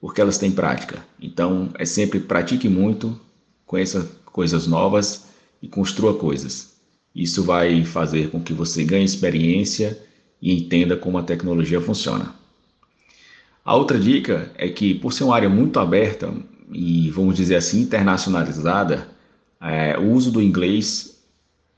porque 0.02 0.20
elas 0.20 0.40
têm 0.40 0.50
prática. 0.50 1.06
Então 1.22 1.70
é 1.78 1.86
sempre 1.86 2.20
pratique 2.20 2.68
muito, 2.68 3.20
conheça 3.64 4.10
coisas 4.26 4.66
novas 4.66 5.28
e 5.62 5.68
construa 5.68 6.16
coisas. 6.16 6.74
Isso 7.14 7.44
vai 7.44 7.86
fazer 7.86 8.32
com 8.32 8.42
que 8.42 8.54
você 8.54 8.84
ganhe 8.84 9.06
experiência 9.06 10.00
e 10.42 10.52
entenda 10.52 10.98
como 10.98 11.20
a 11.20 11.24
tecnologia 11.24 11.80
funciona. 11.80 12.34
A 13.64 13.76
outra 13.76 14.00
dica 14.00 14.52
é 14.56 14.68
que, 14.68 14.96
por 14.96 15.14
ser 15.14 15.26
uma 15.26 15.36
área 15.36 15.50
muito 15.50 15.80
aberta 15.80 16.34
e, 16.72 17.10
vamos 17.12 17.36
dizer 17.36 17.56
assim, 17.56 17.82
internacionalizada, 17.82 19.15
é, 19.66 19.98
o 19.98 20.12
uso 20.12 20.32
do 20.32 20.42
inglês 20.42 21.18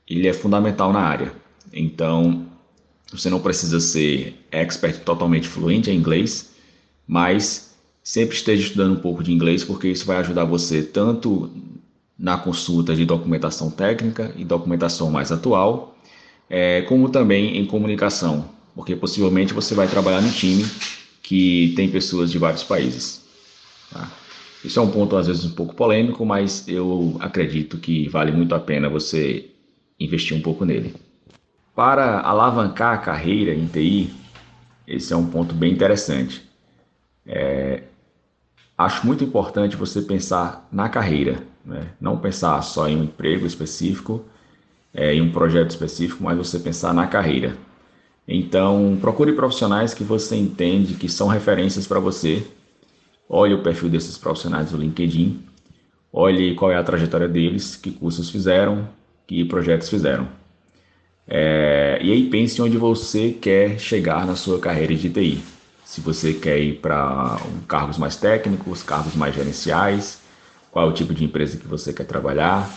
ele 0.06 0.28
é 0.28 0.32
fundamental 0.32 0.92
na 0.92 1.00
área. 1.00 1.32
Então, 1.72 2.46
você 3.10 3.30
não 3.30 3.40
precisa 3.40 3.80
ser 3.80 4.38
expert 4.50 5.00
totalmente 5.00 5.48
fluente 5.48 5.90
em 5.90 5.96
inglês, 5.96 6.50
mas 7.06 7.74
sempre 8.02 8.36
esteja 8.36 8.62
estudando 8.62 8.92
um 8.92 9.00
pouco 9.00 9.22
de 9.22 9.32
inglês, 9.32 9.64
porque 9.64 9.88
isso 9.88 10.06
vai 10.06 10.18
ajudar 10.18 10.44
você 10.44 10.82
tanto 10.82 11.50
na 12.18 12.36
consulta 12.36 12.94
de 12.94 13.04
documentação 13.04 13.70
técnica 13.70 14.34
e 14.36 14.44
documentação 14.44 15.10
mais 15.10 15.30
atual, 15.30 15.96
é, 16.50 16.82
como 16.82 17.08
também 17.08 17.58
em 17.58 17.66
comunicação, 17.66 18.50
porque 18.74 18.96
possivelmente 18.96 19.54
você 19.54 19.74
vai 19.74 19.86
trabalhar 19.86 20.20
no 20.20 20.30
time 20.30 20.64
que 21.22 21.72
tem 21.76 21.90
pessoas 21.90 22.30
de 22.30 22.38
vários 22.38 22.62
países. 22.62 23.22
Tá? 23.90 24.10
Isso 24.64 24.78
é 24.78 24.82
um 24.82 24.90
ponto 24.90 25.16
às 25.16 25.26
vezes 25.26 25.44
um 25.44 25.54
pouco 25.54 25.74
polêmico, 25.74 26.24
mas 26.26 26.66
eu 26.66 27.16
acredito 27.20 27.78
que 27.78 28.08
vale 28.08 28.32
muito 28.32 28.54
a 28.54 28.60
pena 28.60 28.88
você 28.88 29.50
investir 29.98 30.36
um 30.36 30.42
pouco 30.42 30.64
nele. 30.64 30.94
Para 31.74 32.20
alavancar 32.20 32.94
a 32.94 32.98
carreira 32.98 33.54
em 33.54 33.66
TI, 33.66 34.10
esse 34.86 35.12
é 35.12 35.16
um 35.16 35.26
ponto 35.26 35.54
bem 35.54 35.72
interessante. 35.72 36.42
É, 37.24 37.84
acho 38.76 39.06
muito 39.06 39.22
importante 39.22 39.76
você 39.76 40.02
pensar 40.02 40.66
na 40.72 40.88
carreira, 40.88 41.42
né? 41.64 41.88
não 42.00 42.18
pensar 42.18 42.60
só 42.62 42.88
em 42.88 42.96
um 42.96 43.04
emprego 43.04 43.46
específico, 43.46 44.24
é, 44.92 45.14
em 45.14 45.20
um 45.20 45.30
projeto 45.30 45.70
específico, 45.70 46.24
mas 46.24 46.36
você 46.36 46.58
pensar 46.58 46.92
na 46.92 47.06
carreira. 47.06 47.56
Então, 48.26 48.98
procure 49.00 49.32
profissionais 49.32 49.94
que 49.94 50.04
você 50.04 50.36
entende 50.36 50.94
que 50.94 51.08
são 51.08 51.28
referências 51.28 51.86
para 51.86 51.98
você. 52.00 52.46
Olhe 53.28 53.52
o 53.52 53.62
perfil 53.62 53.90
desses 53.90 54.16
profissionais 54.16 54.70
do 54.70 54.78
LinkedIn. 54.78 55.44
Olhe 56.12 56.54
qual 56.54 56.72
é 56.72 56.76
a 56.76 56.82
trajetória 56.82 57.28
deles, 57.28 57.76
que 57.76 57.90
cursos 57.90 58.30
fizeram, 58.30 58.88
que 59.26 59.44
projetos 59.44 59.90
fizeram. 59.90 60.28
É, 61.26 61.98
e 62.00 62.10
aí 62.10 62.30
pense 62.30 62.60
onde 62.62 62.78
você 62.78 63.32
quer 63.32 63.78
chegar 63.78 64.26
na 64.26 64.34
sua 64.34 64.58
carreira 64.58 64.94
de 64.94 65.10
TI. 65.10 65.42
Se 65.84 66.00
você 66.00 66.32
quer 66.32 66.58
ir 66.58 66.80
para 66.80 67.36
cargos 67.66 67.98
mais 67.98 68.16
técnicos, 68.16 68.82
cargos 68.82 69.14
mais 69.14 69.34
gerenciais, 69.34 70.22
qual 70.70 70.86
é 70.86 70.90
o 70.90 70.94
tipo 70.94 71.12
de 71.12 71.24
empresa 71.24 71.58
que 71.58 71.66
você 71.66 71.92
quer 71.92 72.04
trabalhar, 72.04 72.70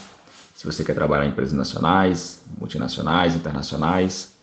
se 0.53 0.65
você 0.65 0.83
quer 0.83 0.93
trabalhar 0.93 1.25
em 1.25 1.29
empresas 1.29 1.53
nacionais, 1.53 2.43
multinacionais, 2.59 3.35
internacionais. 3.35 4.33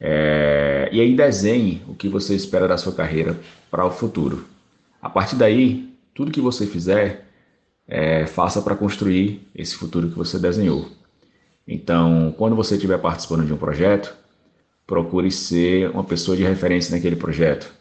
É, 0.00 0.88
e 0.90 1.00
aí 1.00 1.14
desenhe 1.14 1.82
o 1.86 1.94
que 1.94 2.08
você 2.08 2.34
espera 2.34 2.66
da 2.66 2.76
sua 2.76 2.92
carreira 2.92 3.38
para 3.70 3.86
o 3.86 3.90
futuro. 3.90 4.51
A 5.02 5.10
partir 5.10 5.34
daí, 5.34 5.92
tudo 6.14 6.30
que 6.30 6.40
você 6.40 6.64
fizer, 6.64 7.26
é, 7.88 8.24
faça 8.24 8.62
para 8.62 8.76
construir 8.76 9.46
esse 9.52 9.74
futuro 9.74 10.08
que 10.08 10.16
você 10.16 10.38
desenhou. 10.38 10.88
Então, 11.66 12.32
quando 12.38 12.54
você 12.54 12.76
estiver 12.76 12.98
participando 12.98 13.44
de 13.44 13.52
um 13.52 13.56
projeto, 13.56 14.14
procure 14.86 15.30
ser 15.32 15.90
uma 15.90 16.04
pessoa 16.04 16.36
de 16.36 16.44
referência 16.44 16.94
naquele 16.94 17.16
projeto. 17.16 17.72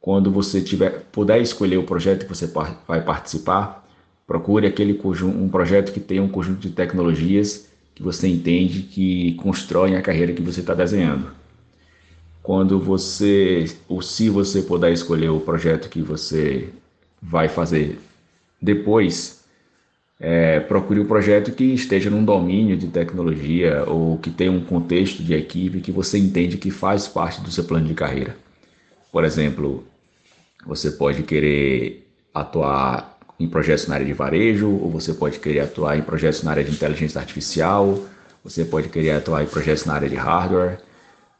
Quando 0.00 0.30
você 0.30 0.62
tiver, 0.62 1.04
puder 1.12 1.42
escolher 1.42 1.76
o 1.76 1.84
projeto 1.84 2.22
que 2.24 2.34
você 2.34 2.46
vai 2.88 3.04
participar, 3.04 3.86
procure 4.26 4.66
aquele 4.66 4.98
um 5.22 5.48
projeto 5.48 5.92
que 5.92 6.00
tenha 6.00 6.22
um 6.22 6.28
conjunto 6.28 6.60
de 6.60 6.70
tecnologias 6.70 7.68
que 7.94 8.02
você 8.02 8.28
entende 8.28 8.82
que 8.84 9.34
constroem 9.34 9.96
a 9.96 10.02
carreira 10.02 10.32
que 10.32 10.40
você 10.40 10.60
está 10.60 10.72
desenhando. 10.72 11.39
Quando 12.42 12.78
você, 12.78 13.66
ou 13.88 14.00
se 14.00 14.28
você 14.28 14.62
puder 14.62 14.92
escolher 14.92 15.28
o 15.28 15.40
projeto 15.40 15.88
que 15.88 16.00
você 16.00 16.68
vai 17.20 17.48
fazer 17.48 17.98
depois, 18.60 19.44
é, 20.18 20.60
procure 20.60 21.00
um 21.00 21.06
projeto 21.06 21.52
que 21.52 21.64
esteja 21.64 22.10
num 22.10 22.24
domínio 22.24 22.76
de 22.76 22.88
tecnologia 22.88 23.84
ou 23.86 24.18
que 24.18 24.30
tenha 24.30 24.52
um 24.52 24.64
contexto 24.64 25.22
de 25.22 25.34
equipe 25.34 25.80
que 25.80 25.92
você 25.92 26.18
entende 26.18 26.58
que 26.58 26.70
faz 26.70 27.08
parte 27.08 27.40
do 27.40 27.50
seu 27.50 27.64
plano 27.64 27.86
de 27.86 27.94
carreira. 27.94 28.36
Por 29.10 29.24
exemplo, 29.24 29.84
você 30.66 30.90
pode 30.90 31.22
querer 31.22 32.06
atuar 32.34 33.18
em 33.38 33.48
projetos 33.48 33.86
na 33.86 33.94
área 33.94 34.06
de 34.06 34.12
varejo, 34.12 34.68
ou 34.68 34.90
você 34.90 35.14
pode 35.14 35.38
querer 35.38 35.60
atuar 35.60 35.98
em 35.98 36.02
projetos 36.02 36.42
na 36.42 36.50
área 36.50 36.62
de 36.62 36.70
inteligência 36.70 37.18
artificial, 37.18 38.04
você 38.44 38.64
pode 38.64 38.90
querer 38.90 39.12
atuar 39.12 39.42
em 39.42 39.46
projetos 39.46 39.86
na 39.86 39.94
área 39.94 40.08
de 40.08 40.16
hardware, 40.16 40.78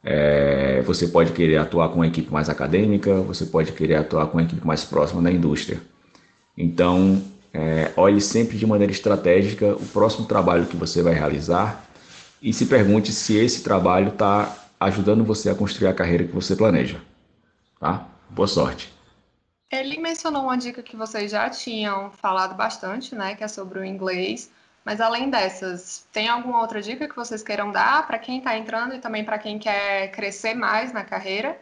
é, 0.03 0.81
você 0.81 1.07
pode 1.07 1.31
querer 1.31 1.57
atuar 1.57 1.89
com 1.89 1.95
uma 1.95 2.07
equipe 2.07 2.31
mais 2.31 2.49
acadêmica, 2.49 3.21
você 3.21 3.45
pode 3.45 3.71
querer 3.71 3.95
atuar 3.95 4.27
com 4.27 4.37
uma 4.37 4.43
equipe 4.43 4.65
mais 4.65 4.83
próxima 4.83 5.21
da 5.21 5.31
indústria. 5.31 5.81
Então, 6.57 7.21
é, 7.53 7.91
olhe 7.95 8.21
sempre 8.21 8.57
de 8.57 8.65
maneira 8.65 8.91
estratégica 8.91 9.75
o 9.75 9.85
próximo 9.87 10.25
trabalho 10.25 10.65
que 10.65 10.75
você 10.75 11.01
vai 11.01 11.13
realizar 11.13 11.85
e 12.41 12.53
se 12.53 12.65
pergunte 12.65 13.11
se 13.11 13.37
esse 13.37 13.63
trabalho 13.63 14.09
está 14.09 14.57
ajudando 14.79 15.23
você 15.23 15.49
a 15.49 15.55
construir 15.55 15.87
a 15.87 15.93
carreira 15.93 16.23
que 16.23 16.33
você 16.33 16.55
planeja. 16.55 16.99
Tá? 17.79 18.07
Boa 18.29 18.47
sorte! 18.47 18.91
Ele 19.71 19.97
mencionou 19.99 20.43
uma 20.43 20.57
dica 20.57 20.83
que 20.83 20.97
vocês 20.97 21.31
já 21.31 21.49
tinham 21.49 22.11
falado 22.11 22.55
bastante, 22.55 23.15
né, 23.15 23.35
que 23.35 23.43
é 23.43 23.47
sobre 23.47 23.79
o 23.79 23.85
inglês. 23.85 24.49
Mas 24.83 24.99
além 24.99 25.29
dessas, 25.29 26.07
tem 26.11 26.27
alguma 26.27 26.59
outra 26.59 26.81
dica 26.81 27.07
que 27.07 27.15
vocês 27.15 27.43
queiram 27.43 27.71
dar 27.71 28.05
para 28.07 28.17
quem 28.17 28.39
está 28.39 28.57
entrando 28.57 28.95
e 28.95 28.99
também 28.99 29.23
para 29.23 29.37
quem 29.37 29.59
quer 29.59 30.09
crescer 30.11 30.55
mais 30.55 30.91
na 30.91 31.03
carreira? 31.03 31.59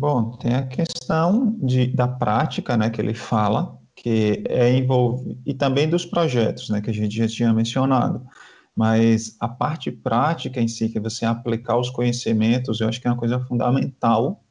Bom, 0.00 0.32
tem 0.36 0.54
a 0.54 0.66
questão 0.66 1.56
de, 1.60 1.86
da 1.86 2.08
prática, 2.08 2.76
né, 2.76 2.90
que 2.90 3.00
ele 3.00 3.14
fala, 3.14 3.78
que 3.94 4.42
é 4.48 4.72
envolve 4.72 5.38
e 5.44 5.52
também 5.54 5.88
dos 5.88 6.04
projetos, 6.04 6.70
né, 6.70 6.80
que 6.80 6.90
a 6.90 6.94
gente 6.94 7.16
já 7.16 7.28
tinha 7.28 7.52
mencionado. 7.52 8.24
Mas 8.74 9.36
a 9.38 9.48
parte 9.48 9.90
prática 9.90 10.60
em 10.60 10.68
si, 10.68 10.88
que 10.88 10.98
é 10.98 11.00
você 11.00 11.24
aplicar 11.24 11.76
os 11.76 11.90
conhecimentos, 11.90 12.80
eu 12.80 12.88
acho 12.88 13.00
que 13.00 13.06
é 13.06 13.10
uma 13.10 13.18
coisa 13.18 13.38
fundamental. 13.40 14.42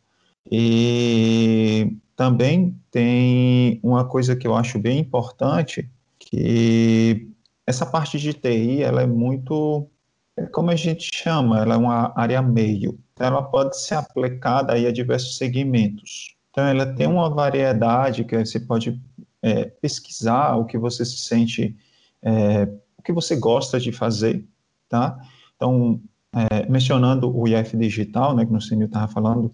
E 0.49 1.97
também 2.15 2.79
tem 2.91 3.79
uma 3.81 4.05
coisa 4.05 4.35
que 4.35 4.47
eu 4.47 4.55
acho 4.55 4.77
bem 4.77 4.99
importante, 4.99 5.89
que 6.19 7.31
essa 7.71 7.85
parte 7.85 8.19
de 8.19 8.33
TI, 8.33 8.83
ela 8.83 9.01
é 9.01 9.07
muito, 9.07 9.89
é 10.37 10.45
como 10.45 10.69
a 10.69 10.75
gente 10.75 11.09
chama, 11.13 11.59
ela 11.61 11.75
é 11.75 11.77
uma 11.77 12.13
área 12.15 12.41
meio. 12.41 12.99
Então, 13.13 13.27
ela 13.27 13.43
pode 13.43 13.79
ser 13.79 13.95
aplicada 13.95 14.73
aí 14.73 14.85
a 14.85 14.91
diversos 14.91 15.37
segmentos. 15.37 16.35
Então, 16.49 16.65
ela 16.65 16.85
tem 16.93 17.07
uma 17.07 17.29
variedade 17.29 18.25
que 18.25 18.37
você 18.37 18.59
pode 18.59 19.01
é, 19.41 19.65
pesquisar 19.65 20.57
o 20.57 20.65
que 20.65 20.77
você 20.77 21.05
se 21.05 21.17
sente, 21.17 21.75
é, 22.21 22.63
o 22.97 23.01
que 23.01 23.13
você 23.13 23.35
gosta 23.35 23.79
de 23.79 23.91
fazer, 23.91 24.45
tá? 24.89 25.17
Então, 25.55 26.01
é, 26.33 26.69
mencionando 26.69 27.35
o 27.35 27.47
IF 27.47 27.75
Digital, 27.77 28.35
né, 28.35 28.45
que 28.45 28.53
o 28.53 28.61
Senhor 28.61 28.85
estava 28.85 29.07
falando, 29.07 29.53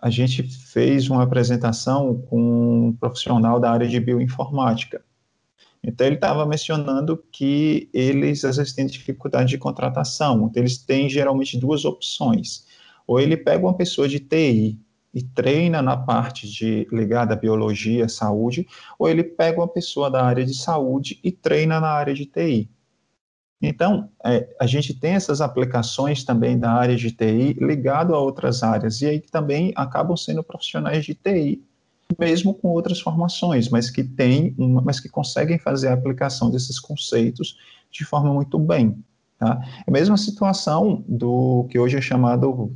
a 0.00 0.10
gente 0.10 0.42
fez 0.42 1.08
uma 1.08 1.22
apresentação 1.22 2.22
com 2.28 2.88
um 2.88 2.92
profissional 2.92 3.58
da 3.58 3.70
área 3.70 3.88
de 3.88 3.98
bioinformática. 3.98 5.02
Então, 5.82 6.06
ele 6.06 6.16
estava 6.16 6.44
mencionando 6.46 7.22
que 7.30 7.88
eles, 7.92 8.44
às 8.44 8.56
vezes, 8.56 8.72
têm 8.72 8.86
dificuldade 8.86 9.50
de 9.50 9.58
contratação. 9.58 10.46
Então, 10.46 10.62
eles 10.62 10.78
têm, 10.78 11.08
geralmente, 11.08 11.58
duas 11.58 11.84
opções. 11.84 12.66
Ou 13.06 13.20
ele 13.20 13.36
pega 13.36 13.64
uma 13.64 13.76
pessoa 13.76 14.08
de 14.08 14.18
TI 14.18 14.78
e 15.14 15.22
treina 15.22 15.80
na 15.80 15.96
parte 15.96 16.46
de 16.46 16.86
ligada 16.92 17.34
à 17.34 17.36
biologia, 17.36 18.08
saúde, 18.08 18.66
ou 18.98 19.08
ele 19.08 19.24
pega 19.24 19.60
uma 19.60 19.68
pessoa 19.68 20.10
da 20.10 20.22
área 20.22 20.44
de 20.44 20.54
saúde 20.54 21.18
e 21.24 21.32
treina 21.32 21.80
na 21.80 21.88
área 21.88 22.12
de 22.12 22.26
TI. 22.26 22.68
Então, 23.60 24.10
é, 24.24 24.54
a 24.60 24.66
gente 24.66 24.92
tem 24.92 25.12
essas 25.12 25.40
aplicações 25.40 26.22
também 26.22 26.58
da 26.58 26.70
área 26.70 26.96
de 26.96 27.10
TI 27.10 27.54
ligado 27.54 28.14
a 28.14 28.18
outras 28.18 28.62
áreas, 28.62 29.00
e 29.00 29.06
aí 29.06 29.20
também 29.20 29.72
acabam 29.74 30.16
sendo 30.16 30.44
profissionais 30.44 31.04
de 31.04 31.14
TI, 31.14 31.64
mesmo 32.18 32.54
com 32.54 32.68
outras 32.68 33.00
formações, 33.00 33.68
mas 33.68 33.90
que 33.90 34.04
têm 34.04 34.54
uma, 34.56 34.80
mas 34.80 35.00
que 35.00 35.08
conseguem 35.08 35.58
fazer 35.58 35.88
a 35.88 35.94
aplicação 35.94 36.50
desses 36.50 36.78
conceitos 36.78 37.56
de 37.90 38.04
forma 38.04 38.32
muito 38.32 38.58
bem. 38.58 38.96
Tá? 39.38 39.60
É 39.86 39.90
a 39.90 39.92
mesma 39.92 40.16
situação 40.16 41.04
do 41.08 41.66
que 41.70 41.78
hoje 41.78 41.96
é 41.96 42.00
chamado 42.00 42.74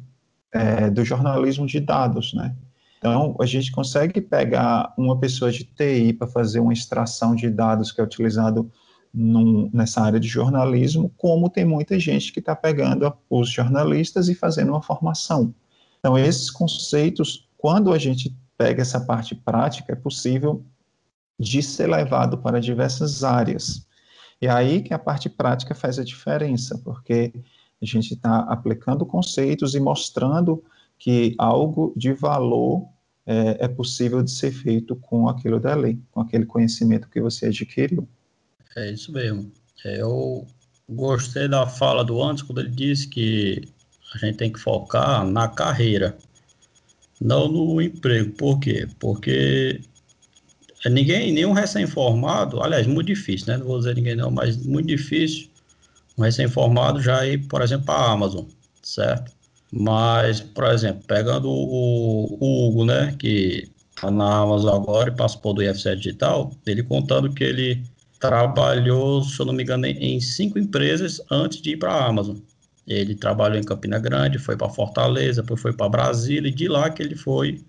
é, 0.52 0.90
do 0.90 1.04
jornalismo 1.04 1.66
de 1.66 1.80
dados, 1.80 2.34
né? 2.34 2.54
Então, 2.98 3.34
a 3.40 3.46
gente 3.46 3.72
consegue 3.72 4.20
pegar 4.20 4.92
uma 4.96 5.18
pessoa 5.18 5.50
de 5.50 5.64
TI 5.64 6.12
para 6.12 6.26
fazer 6.26 6.60
uma 6.60 6.72
extração 6.72 7.34
de 7.34 7.48
dados 7.48 7.90
que 7.90 8.00
é 8.00 8.04
utilizado 8.04 8.70
num, 9.12 9.70
nessa 9.72 10.02
área 10.02 10.20
de 10.20 10.28
jornalismo, 10.28 11.10
como 11.16 11.48
tem 11.48 11.64
muita 11.64 11.98
gente 11.98 12.30
que 12.30 12.40
está 12.40 12.54
pegando 12.54 13.10
os 13.30 13.48
jornalistas 13.48 14.28
e 14.28 14.34
fazendo 14.34 14.72
uma 14.72 14.82
formação. 14.82 15.54
Então, 15.98 16.18
esses 16.18 16.50
conceitos, 16.50 17.48
quando 17.56 17.90
a 17.90 17.98
gente 17.98 18.36
pega 18.60 18.82
essa 18.82 19.00
parte 19.00 19.34
prática, 19.34 19.94
é 19.94 19.96
possível 19.96 20.62
de 21.38 21.62
ser 21.62 21.86
levado 21.86 22.36
para 22.36 22.60
diversas 22.60 23.24
áreas. 23.24 23.86
E 24.38 24.46
aí 24.46 24.82
que 24.82 24.92
a 24.92 24.98
parte 24.98 25.30
prática 25.30 25.74
faz 25.74 25.98
a 25.98 26.04
diferença, 26.04 26.76
porque 26.84 27.32
a 27.80 27.86
gente 27.86 28.12
está 28.12 28.40
aplicando 28.40 29.06
conceitos 29.06 29.74
e 29.74 29.80
mostrando 29.80 30.62
que 30.98 31.34
algo 31.38 31.94
de 31.96 32.12
valor 32.12 32.86
é, 33.24 33.64
é, 33.64 33.68
possível 33.68 34.22
de 34.22 34.30
ser 34.30 34.52
feito 34.52 34.94
com 34.94 35.26
aquilo 35.26 35.58
da 35.58 35.74
lei, 35.74 35.98
com 36.10 36.20
aquele 36.20 36.44
conhecimento 36.44 37.08
que 37.08 37.18
você 37.18 37.46
adquiriu. 37.46 38.06
É 38.76 38.90
isso 38.90 39.10
mesmo. 39.10 39.50
Eu 39.82 40.46
gostei 40.86 41.48
da 41.48 41.66
fala 41.66 42.04
do 42.04 42.22
Anderson 42.22 42.44
quando 42.44 42.60
ele 42.60 42.68
disse 42.68 43.08
que 43.08 43.62
a 44.14 44.18
gente 44.18 44.36
tem 44.36 44.52
que 44.52 44.60
focar 44.60 45.24
na 45.24 45.48
carreira, 45.48 46.18
não 47.20 47.48
no 47.48 47.80
emprego. 47.82 48.32
Por 48.32 48.58
quê? 48.60 48.88
Porque 48.98 49.80
ninguém, 50.86 51.32
nenhum 51.32 51.52
recém-formado, 51.52 52.62
aliás, 52.62 52.86
muito 52.86 53.08
difícil, 53.08 53.48
né? 53.48 53.56
Não 53.58 53.66
vou 53.66 53.78
dizer 53.78 53.94
ninguém 53.94 54.16
não, 54.16 54.30
mas 54.30 54.56
muito 54.64 54.86
difícil 54.86 55.50
um 56.20 56.22
recém-formado 56.22 57.00
já 57.00 57.26
ir, 57.26 57.38
por 57.48 57.62
exemplo, 57.62 57.86
para 57.86 57.94
a 57.94 58.12
Amazon, 58.12 58.44
certo? 58.82 59.32
Mas, 59.72 60.40
por 60.40 60.64
exemplo, 60.64 61.02
pegando 61.06 61.48
o, 61.48 62.36
o 62.40 62.68
Hugo, 62.68 62.84
né, 62.84 63.14
que 63.18 63.70
está 63.94 64.10
na 64.10 64.38
Amazon 64.38 64.74
agora 64.74 65.10
e 65.10 65.16
participou 65.16 65.54
do 65.54 65.62
IFC 65.62 65.96
Digital, 65.96 66.52
ele 66.66 66.82
contando 66.82 67.32
que 67.32 67.44
ele 67.44 67.82
trabalhou, 68.18 69.22
se 69.22 69.40
eu 69.40 69.46
não 69.46 69.54
me 69.54 69.62
engano, 69.62 69.86
em 69.86 70.20
cinco 70.20 70.58
empresas 70.58 71.20
antes 71.30 71.60
de 71.62 71.70
ir 71.70 71.76
para 71.78 71.92
a 71.92 72.06
Amazon. 72.06 72.36
Ele 72.90 73.14
trabalhou 73.14 73.56
em 73.56 73.62
Campina 73.62 74.00
Grande, 74.00 74.36
foi 74.36 74.56
para 74.56 74.68
Fortaleza, 74.68 75.42
depois 75.42 75.60
foi 75.60 75.72
para 75.72 75.88
Brasília, 75.88 76.48
e 76.48 76.52
de 76.52 76.66
lá 76.66 76.90
que 76.90 77.00
ele 77.00 77.14
foi 77.14 77.60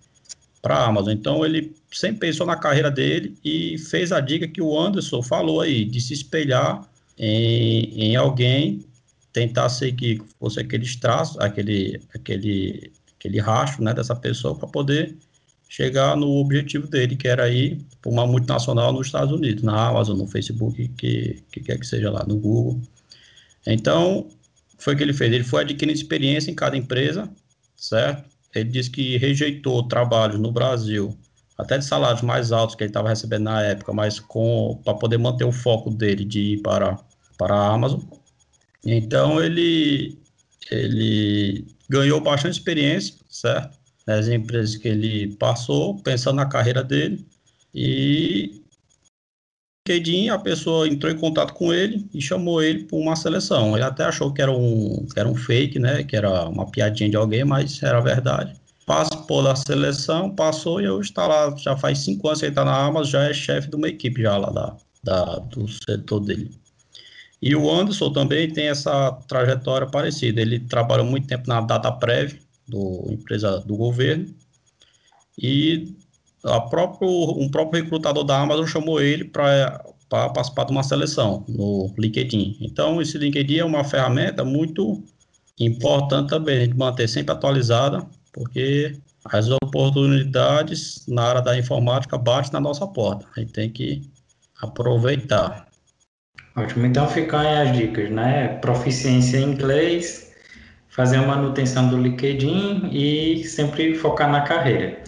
para 0.64 0.78
a 0.78 0.88
Amazon. 0.88 1.14
Então, 1.14 1.46
ele 1.46 1.76
sempre 1.92 2.22
pensou 2.22 2.48
na 2.48 2.56
carreira 2.56 2.90
dele 2.90 3.38
e 3.44 3.78
fez 3.78 4.12
a 4.12 4.20
dica 4.20 4.48
que 4.48 4.62
o 4.62 4.80
Anderson 4.80 5.22
falou 5.22 5.62
aí, 5.62 5.86
de 5.86 6.02
se 6.02 6.14
espelhar 6.14 6.82
em, 7.20 8.12
em 8.12 8.16
alguém, 8.16 8.84
tentar 9.32 9.70
seguir 9.70 10.22
fosse 10.40 10.60
aqueles 10.60 10.96
traços, 10.96 11.40
aquele, 11.40 12.02
aquele, 12.16 12.92
aquele 13.16 13.40
rastro 13.40 13.84
né, 13.84 13.94
dessa 13.94 14.16
pessoa 14.16 14.56
para 14.56 14.68
poder 14.68 15.16
chegar 15.70 16.18
no 16.18 16.28
objetivo 16.38 16.88
dele, 16.88 17.16
que 17.16 17.28
era 17.28 17.48
ir 17.48 17.80
para 18.02 18.12
uma 18.12 18.26
multinacional 18.26 18.92
nos 18.92 19.06
Estados 19.06 19.32
Unidos, 19.32 19.62
na 19.62 19.88
Amazon, 19.88 20.18
no 20.18 20.28
Facebook, 20.28 20.88
que, 20.98 21.44
que 21.52 21.60
quer 21.62 21.78
que 21.78 21.86
seja 21.86 22.10
lá, 22.10 22.26
no 22.28 22.38
Google. 22.38 22.82
Então, 23.68 24.28
foi 24.82 24.96
que 24.96 25.04
ele 25.04 25.14
fez. 25.14 25.32
Ele 25.32 25.44
foi 25.44 25.62
adquirindo 25.64 25.98
experiência 25.98 26.52
em 26.52 26.56
cada 26.56 26.76
empresa, 26.76 27.30
certo? 27.76 28.30
Ele 28.54 28.70
disse 28.70 28.90
que 28.90 29.18
rejeitou 29.18 29.88
trabalhos 29.88 30.40
no 30.40 30.52
Brasil 30.52 31.18
até 31.58 31.78
de 31.78 31.86
salários 31.86 32.24
mais 32.24 32.52
altos 32.52 32.76
que 32.76 32.84
ele 32.84 32.90
estava 32.90 33.10
recebendo 33.10 33.44
na 33.44 33.62
época, 33.62 33.94
mas 33.94 34.20
com 34.20 34.82
para 34.84 34.96
poder 34.96 35.18
manter 35.18 35.46
o 35.46 35.52
foco 35.52 35.92
dele 35.92 36.26
de 36.26 36.54
ir 36.54 36.62
para, 36.62 36.98
para 37.38 37.56
a 37.56 37.74
Amazon. 37.74 38.02
Então 38.84 39.42
ele 39.42 40.18
ele 40.72 41.66
ganhou 41.90 42.20
bastante 42.22 42.54
experiência, 42.54 43.16
certo? 43.30 43.78
Nas 44.08 44.28
empresas 44.28 44.76
que 44.76 44.88
ele 44.88 45.36
passou, 45.36 45.98
pensando 46.02 46.38
na 46.38 46.46
carreira 46.46 46.84
dele. 46.84 47.26
E 47.74 48.61
LinkedIn, 49.92 50.30
a 50.30 50.40
pessoa 50.40 50.88
entrou 50.88 51.12
em 51.12 51.18
contato 51.18 51.54
com 51.54 51.74
ele 51.74 52.08
e 52.14 52.22
chamou 52.22 52.62
ele 52.62 52.84
para 52.84 52.98
uma 52.98 53.16
seleção. 53.16 53.76
Ele 53.76 53.84
até 53.84 54.04
achou 54.04 54.34
que 54.34 54.42
era 54.42 54.52
um, 54.52 55.06
que 55.14 55.20
era 55.20 55.28
um 55.28 55.36
fake, 55.36 55.80
né? 55.80 56.04
Que 56.04 56.16
era 56.16 56.48
uma 56.48 56.70
piadinha 56.70 57.10
de 57.10 57.16
alguém, 57.16 57.44
mas 57.44 57.82
era 57.84 58.00
verdade 58.00 58.62
participou 58.84 59.42
da 59.42 59.56
seleção, 59.56 60.36
passou 60.36 60.82
e 60.82 60.90
hoje 60.90 61.10
está 61.10 61.26
lá, 61.26 61.56
já 61.56 61.78
faz 61.78 62.00
cinco 62.00 62.28
anos 62.28 62.40
que 62.40 62.46
ele 62.48 62.52
está 62.52 62.66
na 62.66 62.76
Amazon, 62.76 63.12
já 63.12 63.24
é 63.24 63.34
chefe 63.34 63.70
de 63.70 63.76
uma 63.78 63.88
equipe 63.88 64.22
já 64.22 64.36
lá 64.36 64.50
da, 64.50 64.76
da, 65.02 65.40
do 65.40 65.66
setor 65.68 66.20
dele. 66.20 66.52
E 67.42 67.56
o 67.56 67.72
Anderson 67.72 68.12
também 68.12 68.52
tem 68.52 68.68
essa 68.68 69.14
trajetória 69.28 69.88
parecida. 69.88 70.42
Ele 70.42 70.60
trabalhou 70.60 71.06
muito 71.06 71.26
tempo 71.26 71.48
na 71.48 71.62
DataPrev, 71.62 72.40
do 72.68 73.08
empresa 73.10 73.60
do 73.62 73.76
governo, 73.78 74.28
e 75.38 75.96
a 76.44 76.62
próprio, 76.62 77.10
um 77.40 77.50
próprio 77.50 77.84
recrutador 77.84 78.24
da 78.24 78.40
Amazon 78.40 78.66
chamou 78.66 79.02
ele 79.02 79.26
para 79.26 79.84
participar 80.10 80.66
de 80.66 80.72
uma 80.72 80.84
seleção 80.84 81.46
no 81.48 81.94
LinkedIn. 81.98 82.58
Então, 82.62 83.02
esse 83.02 83.18
LinkedIn 83.18 83.58
é 83.58 83.66
uma 83.66 83.84
ferramenta 83.84 84.44
muito 84.44 85.04
importante 85.60 86.30
também, 86.30 86.68
de 86.68 86.76
manter 86.76 87.08
sempre 87.08 87.32
atualizada 87.34 88.06
porque 88.34 88.98
as 89.26 89.50
oportunidades 89.50 91.06
na 91.08 91.24
área 91.24 91.42
da 91.42 91.58
informática 91.58 92.18
batem 92.18 92.52
na 92.54 92.60
nossa 92.60 92.88
porta. 92.88 93.26
A 93.36 93.40
gente 93.40 93.54
tem 93.54 93.70
que 93.70 94.02
aproveitar. 94.62 95.68
Ótimo, 96.56 96.86
então 96.86 97.08
ficam 97.08 97.40
aí 97.40 97.70
as 97.70 97.78
dicas, 97.78 98.10
né? 98.10 98.50
Proficiência 98.60 99.38
em 99.38 99.52
inglês, 99.52 100.34
fazer 100.90 101.18
a 101.18 101.28
manutenção 101.28 101.90
do 101.90 101.98
LinkedIn 101.98 102.90
e 102.92 103.44
sempre 103.44 103.96
focar 103.96 104.30
na 104.30 104.42
carreira. 104.42 105.02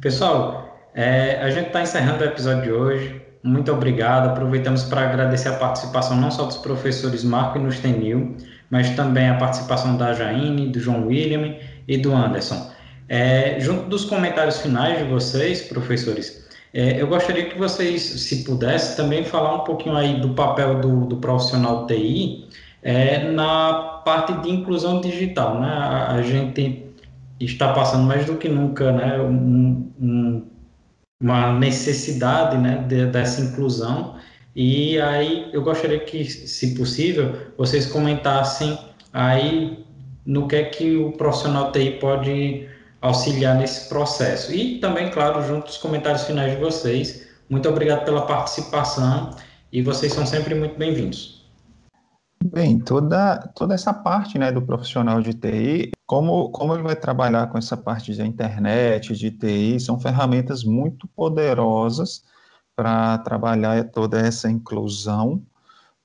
Pessoal, 0.00 0.67
é, 0.98 1.38
a 1.40 1.48
gente 1.48 1.68
está 1.68 1.80
encerrando 1.80 2.24
o 2.24 2.26
episódio 2.26 2.62
de 2.62 2.72
hoje. 2.72 3.22
Muito 3.44 3.72
obrigado. 3.72 4.30
Aproveitamos 4.30 4.82
para 4.82 5.02
agradecer 5.02 5.48
a 5.48 5.52
participação 5.52 6.16
não 6.16 6.28
só 6.28 6.44
dos 6.44 6.56
professores 6.56 7.22
Marco 7.22 7.56
e 7.56 7.62
Nustenil, 7.62 8.36
mas 8.68 8.90
também 8.90 9.28
a 9.28 9.36
participação 9.36 9.96
da 9.96 10.12
Jaine, 10.12 10.68
do 10.70 10.80
João 10.80 11.06
William 11.06 11.54
e 11.86 11.96
do 11.98 12.12
Anderson. 12.12 12.72
É, 13.08 13.60
junto 13.60 13.84
dos 13.88 14.04
comentários 14.06 14.60
finais 14.60 14.98
de 14.98 15.04
vocês, 15.04 15.62
professores, 15.62 16.48
é, 16.74 17.00
eu 17.00 17.06
gostaria 17.06 17.48
que 17.48 17.56
vocês, 17.56 18.02
se 18.02 18.42
pudessem, 18.42 18.96
também 18.96 19.22
falar 19.22 19.54
um 19.54 19.60
pouquinho 19.60 19.94
aí 19.94 20.20
do 20.20 20.30
papel 20.30 20.80
do, 20.80 21.06
do 21.06 21.18
profissional 21.18 21.86
TI 21.86 22.48
é, 22.82 23.30
na 23.30 24.00
parte 24.04 24.32
de 24.42 24.50
inclusão 24.50 25.00
digital, 25.00 25.60
né? 25.60 25.68
A, 26.08 26.20
gente 26.22 26.84
está 27.38 27.72
passando 27.72 28.02
mais 28.02 28.26
do 28.26 28.34
que 28.34 28.48
nunca, 28.48 28.90
né? 28.90 29.20
Um, 29.20 29.92
um, 30.00 30.57
uma 31.20 31.52
necessidade, 31.58 32.56
né, 32.56 32.84
de, 32.86 33.06
dessa 33.06 33.40
inclusão. 33.40 34.16
E 34.54 35.00
aí 35.00 35.50
eu 35.52 35.62
gostaria 35.62 35.98
que, 36.00 36.24
se 36.24 36.74
possível, 36.74 37.34
vocês 37.56 37.86
comentassem 37.86 38.78
aí 39.12 39.84
no 40.24 40.46
que 40.46 40.56
é 40.56 40.64
que 40.64 40.96
o 40.96 41.12
profissional 41.12 41.72
TI 41.72 41.98
pode 42.00 42.68
auxiliar 43.00 43.56
nesse 43.56 43.88
processo. 43.88 44.52
E 44.52 44.78
também, 44.80 45.10
claro, 45.10 45.46
junto 45.46 45.66
dos 45.66 45.78
comentários 45.78 46.24
finais 46.24 46.52
de 46.52 46.60
vocês. 46.60 47.26
Muito 47.48 47.68
obrigado 47.68 48.04
pela 48.04 48.26
participação 48.26 49.30
e 49.72 49.82
vocês 49.82 50.12
são 50.12 50.26
sempre 50.26 50.54
muito 50.54 50.78
bem-vindos. 50.78 51.38
Bem, 52.44 52.78
toda, 52.78 53.38
toda 53.54 53.74
essa 53.74 53.92
parte 53.92 54.38
né, 54.38 54.52
do 54.52 54.62
profissional 54.62 55.20
de 55.20 55.32
TI, 55.32 55.90
como, 56.08 56.50
como 56.50 56.74
ele 56.74 56.82
vai 56.82 56.96
trabalhar 56.96 57.48
com 57.48 57.58
essa 57.58 57.76
parte 57.76 58.16
da 58.16 58.24
internet, 58.26 59.14
de 59.14 59.30
TI, 59.30 59.78
são 59.78 60.00
ferramentas 60.00 60.64
muito 60.64 61.06
poderosas 61.08 62.24
para 62.74 63.18
trabalhar 63.18 63.84
toda 63.90 64.18
essa 64.18 64.50
inclusão 64.50 65.44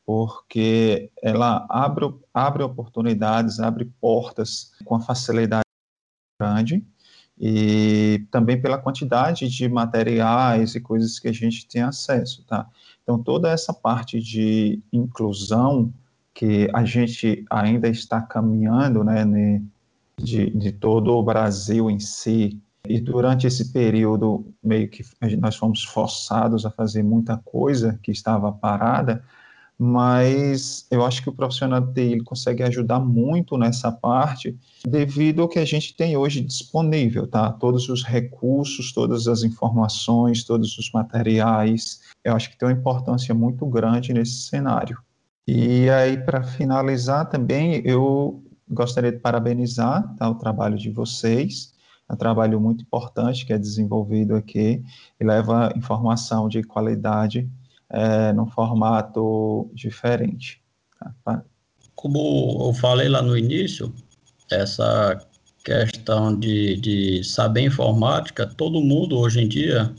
porque 0.05 1.09
ela 1.21 1.65
abre, 1.69 2.13
abre 2.33 2.63
oportunidades, 2.63 3.61
abre 3.61 3.85
portas 4.01 4.73
com 4.83 4.95
a 4.95 4.99
facilidade 4.99 5.63
grande 6.37 6.85
e 7.39 8.27
também 8.29 8.61
pela 8.61 8.77
quantidade 8.77 9.47
de 9.47 9.69
materiais 9.69 10.75
e 10.75 10.81
coisas 10.81 11.17
que 11.17 11.29
a 11.29 11.31
gente 11.31 11.65
tem 11.65 11.81
acesso, 11.81 12.43
tá? 12.45 12.67
Então, 13.03 13.21
toda 13.23 13.49
essa 13.49 13.73
parte 13.73 14.19
de 14.19 14.81
inclusão 14.91 15.93
que 16.33 16.69
a 16.73 16.83
gente 16.83 17.45
ainda 17.49 17.87
está 17.87 18.21
caminhando, 18.21 19.01
né, 19.01 19.23
de, 20.17 20.49
de 20.51 20.71
todo 20.71 21.11
o 21.13 21.23
Brasil 21.23 21.89
em 21.89 21.99
si, 21.99 22.61
e 22.87 22.99
durante 22.99 23.47
esse 23.47 23.71
período, 23.71 24.45
meio 24.61 24.89
que 24.89 25.03
nós 25.39 25.55
fomos 25.55 25.83
forçados 25.83 26.65
a 26.65 26.71
fazer 26.71 27.01
muita 27.01 27.37
coisa 27.37 27.97
que 28.03 28.11
estava 28.11 28.51
parada, 28.51 29.23
mas 29.79 30.85
eu 30.91 31.05
acho 31.05 31.23
que 31.23 31.29
o 31.29 31.33
profissional 31.33 31.93
TI 31.93 32.21
consegue 32.23 32.61
ajudar 32.61 32.99
muito 32.99 33.57
nessa 33.57 33.91
parte, 33.91 34.57
devido 34.85 35.41
ao 35.41 35.47
que 35.47 35.59
a 35.59 35.65
gente 35.65 35.95
tem 35.95 36.17
hoje 36.17 36.41
disponível, 36.41 37.25
tá? 37.25 37.51
Todos 37.53 37.87
os 37.87 38.03
recursos, 38.03 38.91
todas 38.91 39.27
as 39.27 39.43
informações, 39.43 40.43
todos 40.43 40.77
os 40.77 40.91
materiais, 40.91 42.01
eu 42.23 42.35
acho 42.35 42.51
que 42.51 42.57
tem 42.57 42.67
uma 42.67 42.77
importância 42.77 43.33
muito 43.33 43.65
grande 43.65 44.13
nesse 44.13 44.43
cenário. 44.43 44.97
E 45.47 45.89
aí, 45.89 46.17
para 46.17 46.43
finalizar 46.43 47.29
também, 47.29 47.81
eu 47.85 48.42
gostaria 48.73 49.11
de 49.11 49.19
parabenizar 49.19 50.15
tá, 50.15 50.29
o 50.29 50.35
trabalho 50.35 50.77
de 50.77 50.89
vocês, 50.89 51.73
é 52.09 52.13
um 52.13 52.17
trabalho 52.17 52.59
muito 52.59 52.83
importante 52.83 53.45
que 53.45 53.53
é 53.53 53.57
desenvolvido 53.57 54.35
aqui 54.35 54.83
e 55.19 55.23
leva 55.23 55.73
informação 55.75 56.49
de 56.49 56.63
qualidade 56.63 57.49
é, 57.89 58.33
num 58.33 58.47
formato 58.47 59.69
diferente. 59.73 60.61
Tá? 61.23 61.43
Como 61.95 62.67
eu 62.69 62.73
falei 62.73 63.07
lá 63.07 63.21
no 63.21 63.37
início, 63.37 63.93
essa 64.51 65.17
questão 65.63 66.37
de, 66.37 66.75
de 66.77 67.23
saber 67.23 67.61
informática, 67.61 68.45
todo 68.45 68.81
mundo 68.81 69.17
hoje 69.17 69.41
em 69.41 69.47
dia 69.47 69.93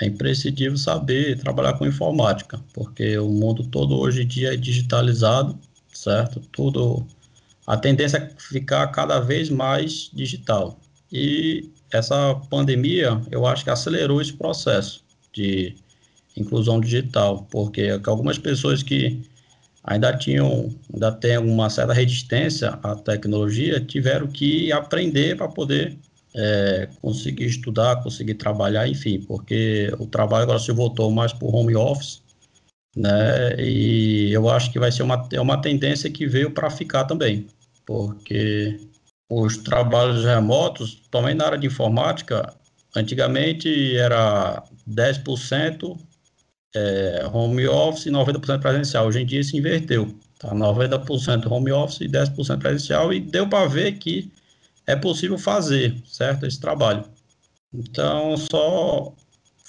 é 0.00 0.06
imprescindível 0.06 0.76
saber 0.76 1.38
trabalhar 1.38 1.74
com 1.74 1.86
informática, 1.86 2.60
porque 2.72 3.18
o 3.18 3.28
mundo 3.28 3.66
todo 3.66 3.98
hoje 3.98 4.22
em 4.22 4.26
dia 4.26 4.54
é 4.54 4.56
digitalizado, 4.56 5.58
certo? 5.92 6.40
Tudo 6.52 7.06
a 7.70 7.76
tendência 7.76 8.16
é 8.18 8.30
ficar 8.36 8.84
cada 8.88 9.20
vez 9.20 9.48
mais 9.48 10.10
digital. 10.12 10.76
E 11.12 11.70
essa 11.92 12.34
pandemia, 12.50 13.20
eu 13.30 13.46
acho 13.46 13.62
que 13.62 13.70
acelerou 13.70 14.20
esse 14.20 14.32
processo 14.32 15.04
de 15.32 15.76
inclusão 16.36 16.80
digital, 16.80 17.46
porque 17.48 17.96
algumas 18.04 18.38
pessoas 18.38 18.82
que 18.82 19.22
ainda 19.84 20.16
tinham, 20.16 20.74
ainda 20.92 21.12
têm 21.12 21.38
uma 21.38 21.70
certa 21.70 21.92
resistência 21.92 22.70
à 22.82 22.96
tecnologia, 22.96 23.78
tiveram 23.78 24.26
que 24.26 24.72
aprender 24.72 25.36
para 25.36 25.46
poder 25.46 25.96
é, 26.34 26.88
conseguir 27.00 27.44
estudar, 27.44 28.02
conseguir 28.02 28.34
trabalhar, 28.34 28.88
enfim, 28.88 29.20
porque 29.20 29.94
o 30.00 30.06
trabalho 30.06 30.42
agora 30.42 30.58
se 30.58 30.72
voltou 30.72 31.08
mais 31.12 31.32
para 31.32 31.46
o 31.46 31.54
home 31.54 31.76
office, 31.76 32.20
né? 32.96 33.54
E 33.60 34.32
eu 34.32 34.48
acho 34.50 34.72
que 34.72 34.78
vai 34.80 34.90
ser 34.90 35.04
uma, 35.04 35.28
é 35.32 35.40
uma 35.40 35.62
tendência 35.62 36.10
que 36.10 36.26
veio 36.26 36.50
para 36.50 36.68
ficar 36.68 37.04
também, 37.04 37.46
porque 37.86 38.78
os 39.28 39.56
trabalhos 39.58 40.24
remotos, 40.24 41.02
também 41.10 41.34
na 41.34 41.46
área 41.46 41.58
de 41.58 41.66
informática, 41.66 42.54
antigamente 42.96 43.96
era 43.96 44.62
10% 44.88 45.98
é, 46.74 47.28
home 47.32 47.66
office 47.68 48.06
e 48.06 48.10
90% 48.10 48.60
presencial. 48.60 49.06
Hoje 49.06 49.20
em 49.20 49.26
dia 49.26 49.42
se 49.42 49.56
inverteu. 49.56 50.14
Tá 50.38 50.54
90% 50.54 51.50
home 51.50 51.70
office 51.70 52.00
e 52.00 52.08
10% 52.08 52.58
presencial 52.58 53.12
e 53.12 53.20
deu 53.20 53.48
para 53.48 53.68
ver 53.68 53.92
que 53.98 54.32
é 54.86 54.96
possível 54.96 55.38
fazer, 55.38 55.96
certo? 56.06 56.46
Esse 56.46 56.58
trabalho. 56.58 57.04
Então, 57.72 58.36
só 58.36 59.14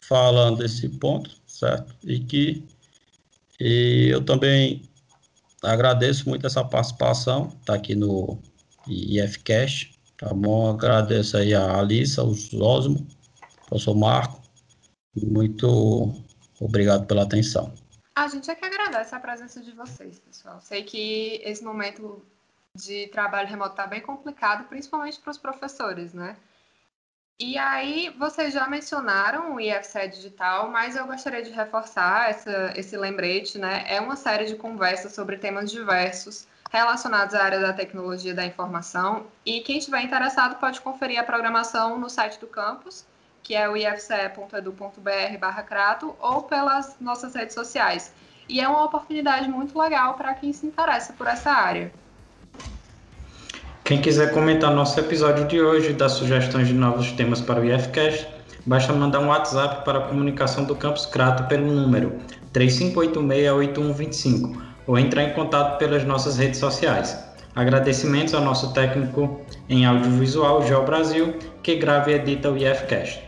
falando 0.08 0.58
desse 0.58 0.90
ponto, 0.90 1.30
certo? 1.46 1.94
E 2.04 2.20
que 2.20 2.64
e 3.60 4.08
eu 4.10 4.24
também 4.24 4.82
agradeço 5.62 6.28
muito 6.28 6.48
essa 6.48 6.64
participação, 6.64 7.50
tá 7.66 7.76
aqui 7.76 7.96
no 7.96 8.40
IFCast, 8.88 10.00
tá 10.18 10.34
bom? 10.34 10.70
Agradeço 10.70 11.38
aí 11.38 11.54
a 11.54 11.78
Alissa, 11.78 12.24
o 12.24 12.34
Osmo, 12.62 13.08
o 13.64 13.66
professor 13.68 13.96
Marco, 13.96 14.42
muito 15.16 16.14
obrigado 16.60 17.06
pela 17.06 17.24
atenção. 17.24 17.74
A 18.16 18.28
gente 18.28 18.50
é 18.50 18.56
que 18.56 18.66
agradece 18.66 19.16
a 19.16 19.20
presença 19.20 19.62
de 19.62 19.72
vocês, 19.72 20.20
pessoal. 20.20 20.60
Sei 20.62 20.84
que 20.84 21.42
esse 21.44 21.64
momento 21.64 22.26
de 22.76 23.08
trabalho 23.08 23.48
remoto 23.48 23.72
está 23.72 23.88
bem 23.88 24.02
complicado, 24.02 24.68
principalmente 24.68 25.20
para 25.20 25.32
os 25.32 25.38
professores, 25.38 26.14
né? 26.14 26.38
E 27.44 27.58
aí, 27.58 28.14
vocês 28.20 28.54
já 28.54 28.68
mencionaram 28.68 29.56
o 29.56 29.60
IFCE 29.60 30.08
Digital, 30.10 30.70
mas 30.70 30.96
eu 30.96 31.08
gostaria 31.08 31.42
de 31.42 31.50
reforçar 31.50 32.30
essa, 32.30 32.72
esse 32.76 32.96
lembrete, 32.96 33.58
né? 33.58 33.84
É 33.88 34.00
uma 34.00 34.16
série 34.16 34.46
de 34.46 34.56
conversas 34.56 35.16
sobre 35.16 35.38
temas 35.38 35.72
diversos 35.72 36.48
relacionados 36.72 37.34
à 37.34 37.44
área 37.44 37.60
da 37.60 37.74
tecnologia 37.74 38.36
da 38.36 38.46
informação. 38.46 39.26
E 39.44 39.62
quem 39.62 39.80
estiver 39.80 40.04
interessado 40.04 40.60
pode 40.60 40.82
conferir 40.82 41.20
a 41.20 41.24
programação 41.24 41.98
no 41.98 42.12
site 42.12 42.40
do 42.40 42.46
campus, 42.46 43.08
que 43.42 43.56
é 43.56 43.68
o 43.68 43.76
ifce.edu.br 43.76 45.64
crato, 45.66 46.16
ou 46.20 46.44
pelas 46.44 46.96
nossas 47.00 47.34
redes 47.34 47.56
sociais. 47.56 48.14
E 48.48 48.62
é 48.62 48.68
uma 48.68 48.86
oportunidade 48.86 49.50
muito 49.50 49.76
legal 49.80 50.14
para 50.14 50.36
quem 50.36 50.54
se 50.54 50.68
interessa 50.68 51.12
por 51.14 51.26
essa 51.26 51.50
área. 51.50 51.92
Quem 53.92 54.00
quiser 54.02 54.32
comentar 54.32 54.74
nosso 54.74 54.98
episódio 54.98 55.46
de 55.50 55.62
hoje 55.62 55.90
e 55.90 55.94
dar 55.94 56.08
sugestões 56.08 56.70
de 56.70 56.74
novos 56.74 57.12
temas 57.12 57.42
para 57.42 57.60
o 57.60 57.66
IFCast, 57.66 58.26
basta 58.66 58.94
mandar 58.94 59.20
um 59.20 59.28
WhatsApp 59.28 59.84
para 59.84 60.00
a 60.00 60.04
comunicação 60.04 60.64
do 60.64 60.74
Campus 60.78 61.06
Crato 61.06 61.44
pelo 61.50 61.68
número 61.68 62.18
35868125 62.54 64.62
ou 64.88 64.98
entrar 64.98 65.24
em 65.24 65.34
contato 65.34 65.78
pelas 65.78 66.06
nossas 66.06 66.38
redes 66.38 66.58
sociais. 66.58 67.22
Agradecimentos 67.54 68.34
ao 68.34 68.42
nosso 68.42 68.74
técnico 68.74 69.42
em 69.68 69.86
audiovisual, 69.86 70.66
Geo 70.66 70.86
Brasil, 70.86 71.38
que 71.62 71.76
grava 71.76 72.12
e 72.12 72.14
edita 72.14 72.50
o 72.50 72.56
IFCast. 72.56 73.22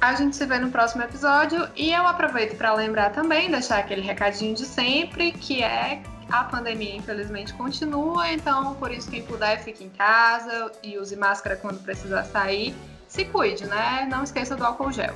A 0.00 0.14
gente 0.14 0.36
se 0.36 0.46
vê 0.46 0.60
no 0.60 0.70
próximo 0.70 1.02
episódio 1.02 1.68
e 1.74 1.92
eu 1.92 2.06
aproveito 2.06 2.56
para 2.56 2.72
lembrar 2.72 3.10
também, 3.10 3.50
deixar 3.50 3.78
aquele 3.78 4.02
recadinho 4.02 4.54
de 4.54 4.64
sempre, 4.64 5.32
que 5.32 5.60
é 5.60 6.00
a 6.32 6.44
pandemia, 6.44 6.96
infelizmente, 6.96 7.52
continua, 7.52 8.32
então 8.32 8.74
por 8.76 8.90
isso 8.90 9.10
quem 9.10 9.22
puder 9.22 9.62
fique 9.62 9.84
em 9.84 9.90
casa 9.90 10.72
e 10.82 10.98
use 10.98 11.14
máscara 11.14 11.56
quando 11.56 11.82
precisar 11.82 12.24
sair. 12.24 12.74
Se 13.06 13.26
cuide, 13.26 13.66
né? 13.66 14.08
Não 14.10 14.24
esqueça 14.24 14.56
do 14.56 14.64
álcool 14.64 14.90
gel. 14.90 15.14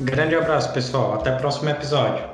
Grande 0.00 0.34
abraço, 0.34 0.72
pessoal. 0.72 1.14
Até 1.14 1.34
o 1.34 1.38
próximo 1.38 1.70
episódio. 1.70 2.28